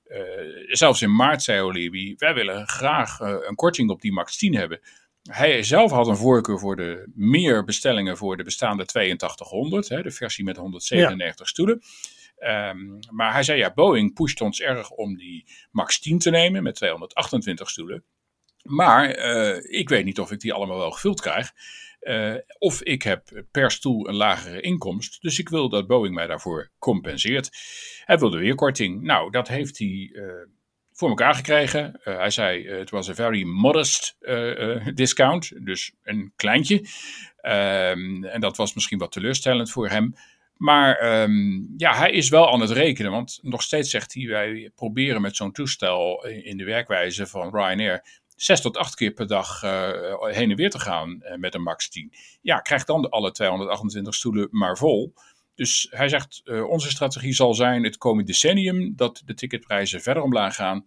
Uh, 0.07 0.67
zelfs 0.69 1.03
in 1.03 1.15
maart 1.15 1.43
zei 1.43 1.61
Olivi, 1.61 2.15
wij 2.19 2.35
willen 2.35 2.69
graag 2.69 3.21
een 3.21 3.55
korting 3.55 3.91
op 3.91 4.01
die 4.01 4.13
max 4.13 4.37
10 4.37 4.55
hebben. 4.55 4.81
Hij 5.31 5.63
zelf 5.63 5.91
had 5.91 6.07
een 6.07 6.17
voorkeur 6.17 6.59
voor 6.59 6.77
de 6.77 7.11
meer 7.15 7.65
bestellingen 7.65 8.17
voor 8.17 8.37
de 8.37 8.43
bestaande 8.43 8.83
8200, 8.83 9.89
hè, 9.89 10.03
de 10.03 10.11
versie 10.11 10.45
met 10.45 10.57
197 10.57 11.39
ja. 11.39 11.53
stoelen. 11.53 11.83
Um, 12.39 12.99
maar 13.11 13.33
hij 13.33 13.43
zei 13.43 13.59
ja, 13.59 13.73
Boeing 13.73 14.15
pusht 14.15 14.41
ons 14.41 14.61
erg 14.61 14.91
om 14.91 15.17
die 15.17 15.47
max 15.71 16.01
10 16.01 16.19
te 16.19 16.31
nemen 16.31 16.63
met 16.63 16.75
228 16.75 17.71
stoelen. 17.71 18.05
Maar 18.63 19.19
uh, 19.19 19.79
ik 19.79 19.89
weet 19.89 20.05
niet 20.05 20.21
of 20.21 20.31
ik 20.31 20.41
die 20.41 20.53
allemaal 20.53 20.79
wel 20.79 20.91
gevuld 20.91 21.21
krijg. 21.21 21.53
Uh, 22.05 22.35
of 22.59 22.83
ik 22.83 23.03
heb 23.03 23.45
per 23.51 23.71
stoel 23.71 24.09
een 24.09 24.15
lagere 24.15 24.61
inkomst. 24.61 25.23
Dus 25.23 25.39
ik 25.39 25.49
wil 25.49 25.69
dat 25.69 25.87
Boeing 25.87 26.15
mij 26.15 26.27
daarvoor 26.27 26.71
compenseert. 26.79 27.51
Hij 28.05 28.19
wilde 28.19 28.39
weer 28.39 28.55
korting. 28.55 29.03
Nou, 29.03 29.31
dat 29.31 29.49
heeft 29.49 29.79
hij 29.79 30.11
uh, 30.13 30.33
voor 30.93 31.09
elkaar 31.09 31.35
gekregen. 31.35 32.01
hij 32.03 32.31
zei: 32.31 32.69
het 32.69 32.91
was 32.91 33.09
een 33.09 33.15
very 33.15 33.43
modest 33.43 34.17
discount. 34.95 35.67
Dus 35.67 35.93
een 36.03 36.33
kleintje. 36.37 36.75
Um, 37.43 38.25
en 38.25 38.41
dat 38.41 38.57
was 38.57 38.75
misschien 38.75 38.99
wat 38.99 39.13
teleurstellend 39.13 39.71
voor 39.71 39.89
hem. 39.89 40.15
Maar 40.57 41.23
um, 41.23 41.75
ja, 41.77 41.95
hij 41.95 42.11
is 42.11 42.29
wel 42.29 42.53
aan 42.53 42.61
het 42.61 42.71
rekenen. 42.71 43.11
Want 43.11 43.39
nog 43.43 43.63
steeds 43.63 43.91
zegt 43.91 44.15
hij: 44.15 44.27
wij 44.27 44.71
proberen 44.75 45.21
met 45.21 45.37
zo'n 45.37 45.53
toestel 45.53 46.27
in 46.27 46.57
de 46.57 46.65
werkwijze 46.65 47.27
van 47.27 47.51
Ryanair 47.51 48.23
zes 48.37 48.61
tot 48.61 48.77
acht 48.77 48.95
keer 48.95 49.11
per 49.11 49.27
dag 49.27 49.63
uh, 49.63 50.23
heen 50.23 50.51
en 50.51 50.57
weer 50.57 50.71
te 50.71 50.79
gaan 50.79 51.23
uh, 51.23 51.37
met 51.37 51.55
een 51.55 51.63
max 51.63 51.89
10. 51.89 52.13
Ja, 52.41 52.59
krijg 52.59 52.85
dan 52.85 53.11
alle 53.11 53.31
228 53.31 54.15
stoelen 54.15 54.49
maar 54.51 54.77
vol. 54.77 55.15
Dus 55.55 55.87
hij 55.91 56.09
zegt, 56.09 56.41
uh, 56.45 56.69
onze 56.69 56.91
strategie 56.91 57.35
zal 57.35 57.55
zijn 57.55 57.85
het 57.85 57.99
komende 57.99 58.31
decennium 58.31 58.93
dat 58.97 59.23
de 59.25 59.35
ticketprijzen 59.35 60.01
verder 60.01 60.23
omlaag 60.23 60.55
gaan. 60.55 60.85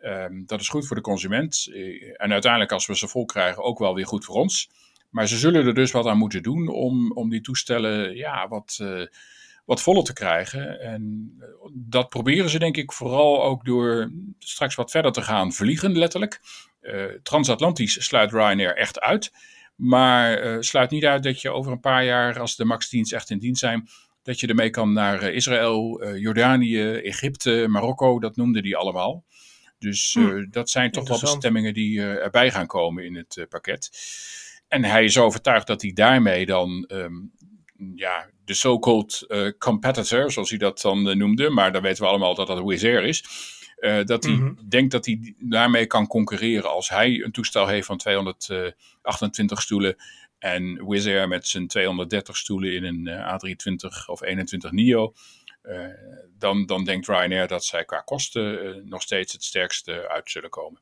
Um, 0.00 0.46
dat 0.46 0.60
is 0.60 0.68
goed 0.68 0.86
voor 0.86 0.96
de 0.96 1.02
consument. 1.02 1.68
en 2.16 2.32
uiteindelijk 2.32 2.72
als 2.72 2.86
we 2.86 2.96
ze 2.96 3.08
vol 3.08 3.24
krijgen 3.24 3.62
ook 3.62 3.78
wel 3.78 3.94
weer 3.94 4.06
goed 4.06 4.24
voor 4.24 4.34
ons. 4.34 4.70
Maar 5.10 5.28
ze 5.28 5.36
zullen 5.36 5.66
er 5.66 5.74
dus 5.74 5.90
wat 5.90 6.06
aan 6.06 6.18
moeten 6.18 6.42
doen 6.42 6.68
om, 6.68 7.12
om 7.12 7.30
die 7.30 7.40
toestellen 7.40 8.16
ja, 8.16 8.48
wat, 8.48 8.84
wat 9.64 9.82
voller 9.82 10.04
te 10.04 10.12
krijgen. 10.12 10.80
En 10.80 11.32
dat 11.72 12.08
proberen 12.08 12.50
ze 12.50 12.58
denk 12.58 12.76
ik 12.76 12.92
vooral 12.92 13.42
ook 13.44 13.64
door 13.64 14.12
straks 14.38 14.74
wat 14.74 14.90
verder 14.90 15.12
te 15.12 15.22
gaan 15.22 15.52
vliegen, 15.52 15.98
letterlijk. 15.98 16.40
Uh, 16.82 17.04
transatlantisch 17.22 18.04
sluit 18.04 18.32
Ryanair 18.32 18.76
echt 18.76 19.00
uit. 19.00 19.32
Maar 19.74 20.44
uh, 20.44 20.56
sluit 20.60 20.90
niet 20.90 21.04
uit 21.04 21.22
dat 21.22 21.40
je 21.40 21.50
over 21.50 21.72
een 21.72 21.80
paar 21.80 22.04
jaar, 22.04 22.40
als 22.40 22.56
de 22.56 22.64
MAX-10's 22.64 23.12
echt 23.12 23.30
in 23.30 23.38
dienst 23.38 23.60
zijn, 23.60 23.88
dat 24.22 24.40
je 24.40 24.46
ermee 24.46 24.70
kan 24.70 24.92
naar 24.92 25.22
uh, 25.22 25.34
Israël, 25.34 26.14
Jordanië, 26.16 26.92
Egypte, 26.92 27.66
Marokko, 27.68 28.18
dat 28.18 28.36
noemde 28.36 28.62
die 28.62 28.76
allemaal. 28.76 29.24
Dus 29.78 30.14
hm. 30.14 30.46
dat 30.50 30.70
zijn 30.70 30.90
toch 30.90 31.08
wel 31.08 31.20
bestemmingen 31.20 31.74
die 31.74 32.00
erbij 32.00 32.50
gaan 32.50 32.66
komen 32.66 33.04
in 33.04 33.16
het 33.16 33.46
pakket. 33.48 33.90
En 34.68 34.84
hij 34.84 35.04
is 35.04 35.18
overtuigd 35.18 35.66
dat 35.66 35.82
hij 35.82 35.92
daarmee 35.92 36.46
dan 36.46 36.84
um, 36.88 37.32
ja, 37.94 38.30
de 38.44 38.54
so-called 38.54 39.26
competitor, 39.58 40.32
zoals 40.32 40.50
hij 40.50 40.58
dat 40.58 40.80
dan 40.80 41.18
noemde, 41.18 41.50
maar 41.50 41.72
dan 41.72 41.82
weten 41.82 42.02
we 42.02 42.08
allemaal 42.08 42.34
dat 42.34 42.46
dat 42.46 42.62
Wizz 42.64 42.84
Air 42.84 43.04
is 43.04 43.24
uh, 43.80 44.04
dat 44.04 44.24
hij 44.24 44.32
mm 44.32 44.40
-hmm. 44.40 44.68
denkt 44.68 44.92
dat 44.92 45.06
hij 45.06 45.34
daarmee 45.38 45.86
kan 45.86 46.06
concurreren 46.06 46.70
als 46.70 46.88
hij 46.88 47.22
een 47.24 47.32
toestel 47.32 47.66
heeft 47.66 47.86
van 47.86 47.98
228 47.98 49.62
stoelen 49.62 49.96
en 50.38 50.88
Wizz 50.88 51.06
Air 51.06 51.28
met 51.28 51.48
zijn 51.48 51.66
230 51.66 52.36
stoelen 52.36 52.72
in 52.72 52.84
een 52.84 53.06
uh, 53.06 53.34
A320 53.34 54.06
of 54.06 54.22
21 54.22 54.70
NIO. 54.70 55.12
Uh, 55.62 55.86
dan, 56.38 56.66
dan 56.66 56.84
denkt 56.84 57.06
Ryanair 57.06 57.48
dat 57.48 57.64
zij 57.64 57.84
qua 57.84 58.00
kosten 58.00 58.82
nog 58.88 59.02
steeds 59.02 59.32
het 59.32 59.44
sterkste 59.44 60.08
uit 60.08 60.30
zullen 60.30 60.50
komen. 60.50 60.80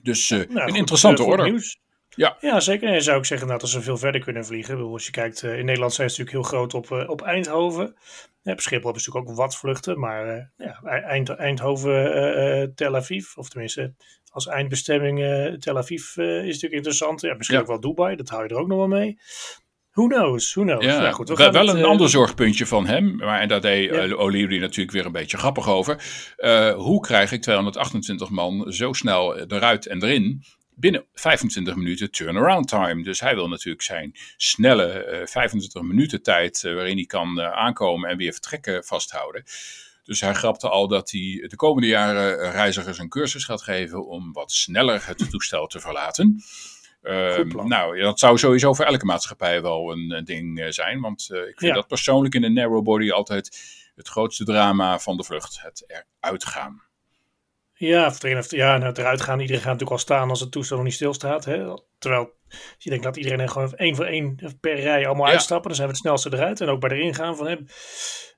Dus 0.00 0.28
nou, 0.28 0.48
een 0.48 0.62
goed, 0.62 0.76
interessante 0.76 1.22
order. 1.22 1.76
Ja. 2.14 2.36
ja, 2.40 2.60
zeker. 2.60 2.88
En 2.88 2.94
je 2.94 3.00
zou 3.00 3.16
ook 3.16 3.26
zeggen 3.26 3.46
nou, 3.46 3.58
dat 3.58 3.68
ze 3.68 3.82
veel 3.82 3.96
verder 3.96 4.20
kunnen 4.20 4.44
vliegen. 4.44 4.78
Als 4.78 5.06
je 5.06 5.10
kijkt, 5.10 5.42
in 5.42 5.64
Nederland 5.64 5.92
zijn 5.94 6.10
ze 6.10 6.20
natuurlijk 6.20 6.50
heel 6.50 6.58
groot 6.58 6.74
op, 6.74 7.08
op 7.08 7.22
Eindhoven. 7.22 7.96
Ja, 8.42 8.52
op 8.52 8.60
Schiphol 8.60 8.84
hebben 8.84 9.02
ze 9.02 9.08
natuurlijk 9.08 9.30
ook 9.38 9.44
wat 9.44 9.56
vluchten, 9.56 9.98
maar 9.98 10.36
uh, 10.36 10.42
ja, 10.56 10.82
Eind, 10.82 11.28
Eindhoven, 11.28 12.72
Tel 12.74 12.96
Aviv, 12.96 13.36
of 13.36 13.48
tenminste 13.48 13.94
als 14.30 14.46
eindbestemming 14.46 15.18
Tel 15.60 15.78
Aviv 15.78 16.16
is 16.16 16.44
natuurlijk 16.44 16.72
interessant. 16.72 17.20
Ja, 17.20 17.34
misschien 17.34 17.56
ja. 17.56 17.62
ook 17.62 17.68
wel 17.68 17.80
Dubai, 17.80 18.16
dat 18.16 18.28
hou 18.28 18.42
je 18.42 18.48
er 18.48 18.56
ook 18.56 18.68
nog 18.68 18.78
wel 18.78 18.88
mee. 18.88 19.18
Who 19.92 20.06
knows, 20.06 20.54
who 20.54 20.62
knows. 20.62 20.84
Ja, 20.84 21.02
ja 21.02 21.10
goed, 21.10 21.28
wel, 21.28 21.52
wel 21.52 21.66
het, 21.66 21.76
een 21.76 21.84
ander 21.84 22.08
zorgpuntje 22.08 22.66
van 22.66 22.86
hem, 22.86 23.16
maar, 23.16 23.40
en 23.40 23.48
daar 23.48 23.60
deed 23.60 23.94
ja. 23.94 24.14
O'Leary 24.14 24.58
natuurlijk 24.58 24.96
weer 24.96 25.06
een 25.06 25.12
beetje 25.12 25.36
grappig 25.36 25.68
over. 25.68 26.02
hoe 26.76 27.00
krijg 27.00 27.32
ik 27.32 27.42
228 27.42 28.30
man 28.30 28.72
zo 28.72 28.92
snel 28.92 29.38
eruit 29.38 29.86
en 29.86 30.02
erin 30.02 30.42
binnen 30.74 31.06
25 31.14 31.74
minuten 31.76 32.10
turnaround 32.10 32.68
time. 32.68 33.02
Dus 33.02 33.20
hij 33.20 33.34
wil 33.34 33.48
natuurlijk 33.48 33.82
zijn 33.82 34.12
snelle 34.36 35.18
uh, 35.20 35.26
25 35.26 35.82
minuten 35.82 36.22
tijd 36.22 36.62
uh, 36.62 36.74
waarin 36.74 36.96
hij 36.96 37.06
kan 37.06 37.38
uh, 37.38 37.52
aankomen 37.52 38.10
en 38.10 38.16
weer 38.16 38.32
vertrekken 38.32 38.84
vasthouden. 38.84 39.42
Dus 40.04 40.20
hij 40.20 40.34
grapte 40.34 40.68
al 40.68 40.88
dat 40.88 41.10
hij 41.10 41.44
de 41.48 41.56
komende 41.56 41.88
jaren 41.88 42.50
reizigers 42.50 42.98
een 42.98 43.08
cursus 43.08 43.44
gaat 43.44 43.62
geven 43.62 44.06
om 44.06 44.32
wat 44.32 44.52
sneller 44.52 45.06
het 45.06 45.26
toestel 45.30 45.66
te 45.66 45.80
verlaten. 45.80 46.42
Uh, 47.02 47.38
nou, 47.44 48.00
dat 48.00 48.18
zou 48.18 48.38
sowieso 48.38 48.74
voor 48.74 48.84
elke 48.84 49.04
maatschappij 49.04 49.62
wel 49.62 49.92
een, 49.92 50.10
een 50.10 50.24
ding 50.24 50.66
zijn. 50.68 51.00
Want 51.00 51.20
ik 51.30 51.58
vind 51.58 51.70
ja. 51.70 51.72
dat 51.72 51.86
persoonlijk 51.86 52.34
in 52.34 52.44
een 52.44 52.52
narrow 52.52 52.82
body 52.82 53.10
altijd 53.10 53.58
het 53.94 54.08
grootste 54.08 54.44
drama 54.44 54.98
van 54.98 55.16
de 55.16 55.24
vlucht. 55.24 55.62
Het 55.62 56.04
eruit 56.20 56.44
gaan. 56.44 56.82
Ja, 57.86 58.06
of 58.06 58.22
erin, 58.22 58.38
of, 58.38 58.50
ja, 58.50 58.78
nou, 58.78 58.92
eruit 58.96 59.20
gaan. 59.20 59.40
Iedereen 59.40 59.62
gaat 59.62 59.72
natuurlijk 59.72 59.98
al 59.98 60.04
staan 60.04 60.30
als 60.30 60.40
het 60.40 60.50
toestel 60.50 60.76
nog 60.76 60.84
niet 60.84 60.94
stilstaat. 60.94 61.44
Hè? 61.44 61.74
Terwijl 61.98 62.30
je 62.78 62.90
denkt, 62.90 63.04
laat 63.04 63.16
iedereen 63.16 63.48
gewoon 63.48 63.74
één 63.74 63.96
voor 63.96 64.04
één 64.04 64.56
per 64.60 64.80
rij 64.80 65.06
allemaal 65.06 65.26
ja. 65.26 65.32
uitstappen. 65.32 65.66
Dan 65.66 65.76
zijn 65.76 65.88
we 65.88 65.94
het 65.94 66.02
snelste 66.02 66.32
eruit. 66.32 66.60
En 66.60 66.68
ook 66.68 66.80
bij 66.80 66.90
erin 66.90 67.14
gaan 67.14 67.36
van, 67.36 67.46
hè, 67.46 67.56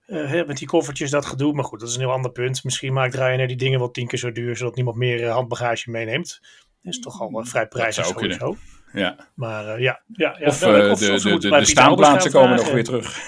uh, 0.07 0.47
met 0.47 0.57
die 0.57 0.67
koffertjes 0.67 1.11
dat 1.11 1.27
gedoe. 1.27 1.53
Maar 1.53 1.65
goed, 1.65 1.81
dat 1.81 1.89
is 1.89 1.95
een 1.95 2.01
heel 2.01 2.13
ander 2.13 2.33
punt. 2.33 2.65
Misschien 2.65 2.93
maakt 2.93 3.15
Ryanair 3.15 3.49
die 3.49 3.57
dingen 3.57 3.79
wel 3.79 3.91
tien 3.91 4.07
keer 4.07 4.19
zo 4.19 4.33
duur, 4.33 4.57
zodat 4.57 4.75
niemand 4.75 4.97
meer 4.97 5.21
uh, 5.21 5.33
handbagage 5.33 5.91
meeneemt. 5.91 6.39
Dat 6.83 6.93
is 6.93 7.01
toch 7.01 7.21
al 7.21 7.41
uh, 7.41 7.47
vrij 7.47 7.67
prijzig 7.67 8.07
sowieso. 8.07 8.39
Kunnen. 8.39 8.59
Ja. 8.93 9.29
Maar 9.35 9.81
ja, 9.81 10.03
ja, 10.07 10.37
ja. 10.39 10.47
Of, 10.47 10.63
of 10.63 10.99
de, 10.99 11.21
de, 11.23 11.39
de, 11.39 11.49
de 11.49 11.65
staanplaatsen 11.65 12.31
komen 12.31 12.57
nog 12.57 12.71
weer 12.73 12.85
terug. 12.85 13.19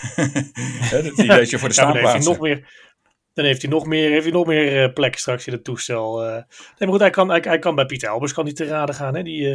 dat 0.91 1.05
ideetje 1.05 1.59
voor 1.61 1.69
de 1.69 1.75
staanplaatsen. 1.75 2.33
Nog 2.33 2.41
meer 2.41 2.86
dan 3.37 3.45
heeft 3.45 3.63
hij 3.63 3.71
nog 3.71 3.87
meer, 3.87 4.11
heeft 4.11 4.23
hij 4.23 4.33
nog 4.33 4.47
meer 4.47 4.83
uh, 4.83 4.93
plek 4.93 5.19
straks 5.19 5.47
in 5.47 5.53
het 5.53 5.65
toestel. 5.65 6.25
Uh, 6.25 6.31
nee, 6.33 6.43
maar 6.79 6.89
goed, 6.89 7.01
hij 7.01 7.11
kan, 7.11 7.29
hij, 7.29 7.41
hij, 7.43 7.59
kan 7.59 7.75
bij 7.75 7.87
Pieter 7.87 8.09
Elbers 8.09 8.33
kan 8.33 8.45
hij 8.45 8.53
te 8.53 8.65
raden 8.65 8.95
gaan. 8.95 9.15
Hè? 9.15 9.23
Die, 9.23 9.41
uh, 9.41 9.55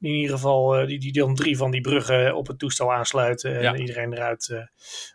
in 0.00 0.10
ieder 0.10 0.30
geval 0.30 0.86
die, 0.86 0.98
die 0.98 1.12
dan 1.12 1.34
drie 1.34 1.56
van 1.56 1.70
die 1.70 1.80
bruggen 1.80 2.34
op 2.34 2.46
het 2.46 2.58
toestel 2.58 2.92
aansluiten. 2.92 3.56
En 3.56 3.62
ja. 3.62 3.76
iedereen 3.76 4.12
eruit. 4.12 4.68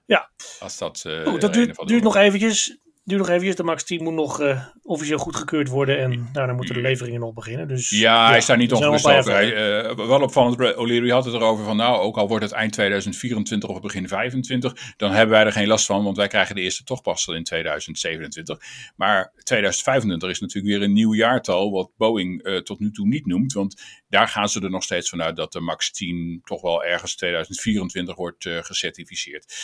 ja. 0.06 0.32
Als 0.60 0.77
dat, 0.77 1.06
goed, 1.25 1.41
dat 1.41 1.53
duurt, 1.53 1.88
duurt 1.88 2.03
nog 2.03 2.15
eventjes. 2.15 2.77
Duurt 3.08 3.28
nog 3.28 3.30
even. 3.30 3.56
De 3.56 3.63
Max 3.63 3.84
10 3.84 4.04
moet 4.04 4.13
nog 4.13 4.41
uh, 4.41 4.65
officieel 4.84 5.17
goedgekeurd 5.17 5.67
worden. 5.67 6.00
En 6.00 6.30
daarna 6.34 6.54
moeten 6.54 6.76
de 6.76 6.82
leveringen 6.82 7.20
nog 7.20 7.34
beginnen. 7.34 7.67
Dus, 7.67 7.89
ja, 7.89 8.28
hij 8.28 8.38
is 8.38 8.46
daar 8.46 8.58
niet 8.58 8.74
ongerust 8.74 9.08
over. 9.08 9.32
Hij, 9.32 9.82
uh, 9.84 10.08
wel 10.08 10.22
opvallend, 10.22 10.76
O'Leary 10.76 11.10
had 11.10 11.26
het 11.26 11.34
erover 11.34 11.65
van... 11.65 11.78
nou, 11.78 12.00
ook 12.00 12.17
al 12.17 12.28
wordt 12.28 12.43
het 12.43 12.54
eind 12.54 12.74
2024 12.74 13.70
of 13.70 13.82
begin 13.82 14.06
2025... 14.06 14.93
dan 14.98 15.12
hebben 15.12 15.36
wij 15.36 15.46
er 15.46 15.52
geen 15.52 15.67
last 15.67 15.86
van, 15.86 16.04
want 16.04 16.17
wij 16.17 16.28
krijgen 16.28 16.56
de 16.56 16.62
eerste 16.62 16.84
toch 16.84 17.02
pas 17.02 17.28
in 17.28 17.43
2027. 17.43 18.60
Maar 18.96 19.34
2025 19.43 20.30
is 20.30 20.39
natuurlijk 20.39 20.76
weer 20.76 20.84
een 20.84 20.93
nieuw 20.93 21.13
jaartal... 21.13 21.72
wat 21.72 21.91
Boeing 21.98 22.48
uh, 22.48 22.58
tot 22.58 22.80
nu 22.80 22.91
toe 22.91 23.08
niet 23.08 23.26
noemt. 23.26 23.54
Want 23.54 23.82
daar 24.10 24.28
gaan 24.28 24.50
ze 24.50 24.62
er 24.62 24.70
nog 24.70 24.84
steeds 24.84 25.10
vanuit 25.10 25.36
dat 25.36 25.52
de 25.52 25.60
MAX 25.60 25.91
10... 25.91 26.41
toch 26.43 26.62
wel 26.62 26.84
ergens 26.84 27.15
2024 27.15 28.15
wordt 28.15 28.50
gecertificeerd. 28.62 29.56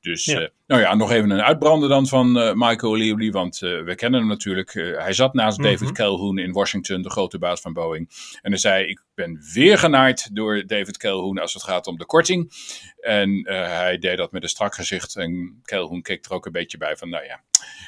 Dus, 0.00 0.26
nou 0.66 0.80
ja, 0.80 0.94
nog 0.94 1.10
even 1.10 1.30
een 1.30 1.42
uitbrander 1.42 1.88
dan 1.88 2.06
van 2.06 2.32
Michael 2.58 2.85
O'Leary, 2.86 3.30
want 3.30 3.60
uh, 3.62 3.82
we 3.82 3.94
kennen 3.94 4.20
hem 4.20 4.28
natuurlijk. 4.28 4.74
Uh, 4.74 4.98
hij 4.98 5.12
zat 5.12 5.34
naast 5.34 5.62
David 5.62 5.80
mhm. 5.80 5.92
Calhoun 5.92 6.38
in 6.38 6.52
Washington, 6.52 7.02
de 7.02 7.10
grote 7.10 7.38
baas 7.38 7.60
van 7.60 7.72
Boeing. 7.72 8.10
En 8.42 8.50
hij 8.50 8.60
zei, 8.60 8.86
ik 8.86 9.02
ben 9.14 9.40
weer 9.52 9.78
genaaid 9.78 10.34
door 10.34 10.66
David 10.66 10.96
Calhoun 10.96 11.38
als 11.38 11.54
het 11.54 11.62
gaat 11.62 11.86
om 11.86 11.98
de 11.98 12.06
korting. 12.06 12.52
En 13.00 13.30
uh, 13.30 13.44
hij 13.66 13.98
deed 13.98 14.16
dat 14.16 14.32
met 14.32 14.42
een 14.42 14.48
strak 14.48 14.74
gezicht. 14.74 15.16
En 15.16 15.60
Calhoun 15.62 16.02
keek 16.02 16.24
er 16.24 16.32
ook 16.32 16.46
een 16.46 16.52
beetje 16.52 16.78
bij 16.78 16.96
van, 16.96 17.08
nou 17.08 17.24
ja, 17.24 17.40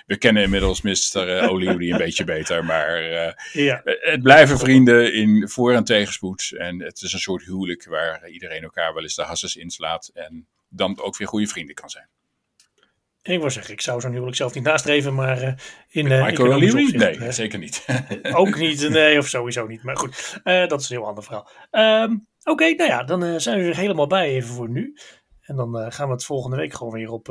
we 0.06 0.18
kennen 0.18 0.42
inmiddels 0.42 0.82
Mr. 0.82 1.48
O'Leary 1.50 1.90
een 1.90 1.98
beetje 1.98 2.24
beter. 2.24 2.64
Maar 2.64 3.02
ja. 3.52 3.80
het 3.84 4.22
blijven 4.22 4.58
vrienden 4.58 5.14
in 5.14 5.48
voor- 5.48 5.72
en 5.72 5.84
tegenspoed. 5.84 6.54
En 6.58 6.82
het 6.82 7.02
is 7.02 7.12
een 7.12 7.18
soort 7.18 7.44
huwelijk 7.44 7.86
waar 7.86 8.28
iedereen 8.28 8.62
elkaar 8.62 8.94
wel 8.94 9.02
eens 9.02 9.14
de 9.14 9.22
hasses 9.22 9.56
inslaat. 9.56 10.10
En 10.14 10.46
dan 10.68 11.00
ook 11.00 11.16
weer 11.16 11.28
goede 11.28 11.46
vrienden 11.46 11.74
kan 11.74 11.90
zijn. 11.90 12.08
Ik 13.28 13.40
wil 13.40 13.50
zeggen, 13.50 13.72
ik 13.72 13.80
zou 13.80 14.00
zo'n 14.00 14.12
huwelijk 14.12 14.36
zelf 14.36 14.54
niet 14.54 14.64
nastreven, 14.64 15.14
maar 15.14 15.42
uh, 15.42 15.52
in 15.88 16.06
uh, 16.06 16.24
Michael 16.24 16.52
O'Leary? 16.52 16.96
Nee, 16.96 17.32
zeker 17.32 17.58
niet. 17.58 17.86
ook 18.32 18.56
niet, 18.56 18.88
nee, 18.88 19.18
of 19.18 19.28
sowieso 19.28 19.66
niet. 19.66 19.82
Maar 19.82 19.96
goed, 19.96 20.40
uh, 20.44 20.66
dat 20.66 20.80
is 20.80 20.90
een 20.90 20.96
heel 20.96 21.06
ander 21.06 21.24
verhaal. 21.24 21.48
Um, 21.70 22.26
Oké, 22.38 22.50
okay, 22.50 22.72
nou 22.72 22.90
ja, 22.90 23.04
dan 23.04 23.40
zijn 23.40 23.58
we 23.58 23.68
er 23.68 23.76
helemaal 23.76 24.06
bij 24.06 24.28
even 24.28 24.54
voor 24.54 24.68
nu. 24.68 24.96
En 25.40 25.56
dan 25.56 25.92
gaan 25.92 26.06
we 26.06 26.12
het 26.12 26.24
volgende 26.24 26.56
week 26.56 26.74
gewoon 26.74 26.92
weer 26.92 27.10
op 27.10 27.24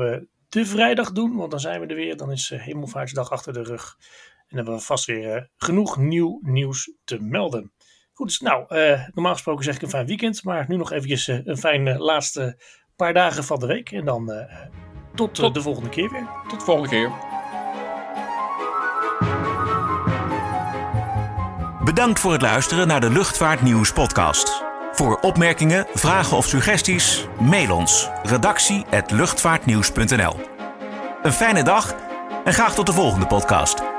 de 0.49 0.65
vrijdag 0.65 1.11
doen, 1.11 1.35
want 1.35 1.51
dan 1.51 1.59
zijn 1.59 1.81
we 1.81 1.87
er 1.87 1.95
weer. 1.95 2.17
Dan 2.17 2.31
is 2.31 2.51
Hemelvaartsdag 2.55 3.31
achter 3.31 3.53
de 3.53 3.63
rug. 3.63 3.95
En 3.97 4.45
dan 4.47 4.57
hebben 4.57 4.73
we 4.73 4.81
vast 4.81 5.05
weer 5.05 5.49
genoeg 5.57 5.97
nieuw 5.97 6.39
nieuws 6.41 6.93
te 7.03 7.19
melden. 7.19 7.71
Goed, 8.13 8.27
dus 8.27 8.39
nou, 8.39 8.65
normaal 9.13 9.33
gesproken 9.33 9.63
zeg 9.63 9.75
ik 9.75 9.81
een 9.81 9.89
fijn 9.89 10.05
weekend, 10.05 10.43
maar 10.43 10.65
nu 10.67 10.75
nog 10.75 10.91
eventjes 10.91 11.27
een 11.27 11.57
fijn 11.57 11.97
laatste 11.97 12.61
paar 12.95 13.13
dagen 13.13 13.43
van 13.43 13.59
de 13.59 13.67
week. 13.67 13.91
En 13.91 14.05
dan 14.05 14.47
tot, 15.17 15.35
tot 15.35 15.53
de 15.53 15.61
volgende 15.61 15.89
keer 15.89 16.09
weer. 16.09 16.27
Tot 16.47 16.59
de 16.59 16.65
volgende 16.65 16.89
keer. 16.89 17.11
Bedankt 21.85 22.19
voor 22.19 22.31
het 22.31 22.41
luisteren 22.41 22.87
naar 22.87 23.01
de 23.01 23.09
Luchtvaartnieuws 23.09 23.93
podcast. 23.93 24.63
Voor 24.91 25.17
opmerkingen, 25.21 25.87
vragen 25.93 26.37
of 26.37 26.45
suggesties, 26.45 27.27
mail 27.39 27.75
ons 27.75 28.09
redactie@luchtvaartnieuws.nl. 28.23 30.35
Een 31.23 31.33
fijne 31.33 31.63
dag 31.63 31.95
en 32.43 32.53
graag 32.53 32.75
tot 32.75 32.85
de 32.85 32.93
volgende 32.93 33.27
podcast. 33.27 33.96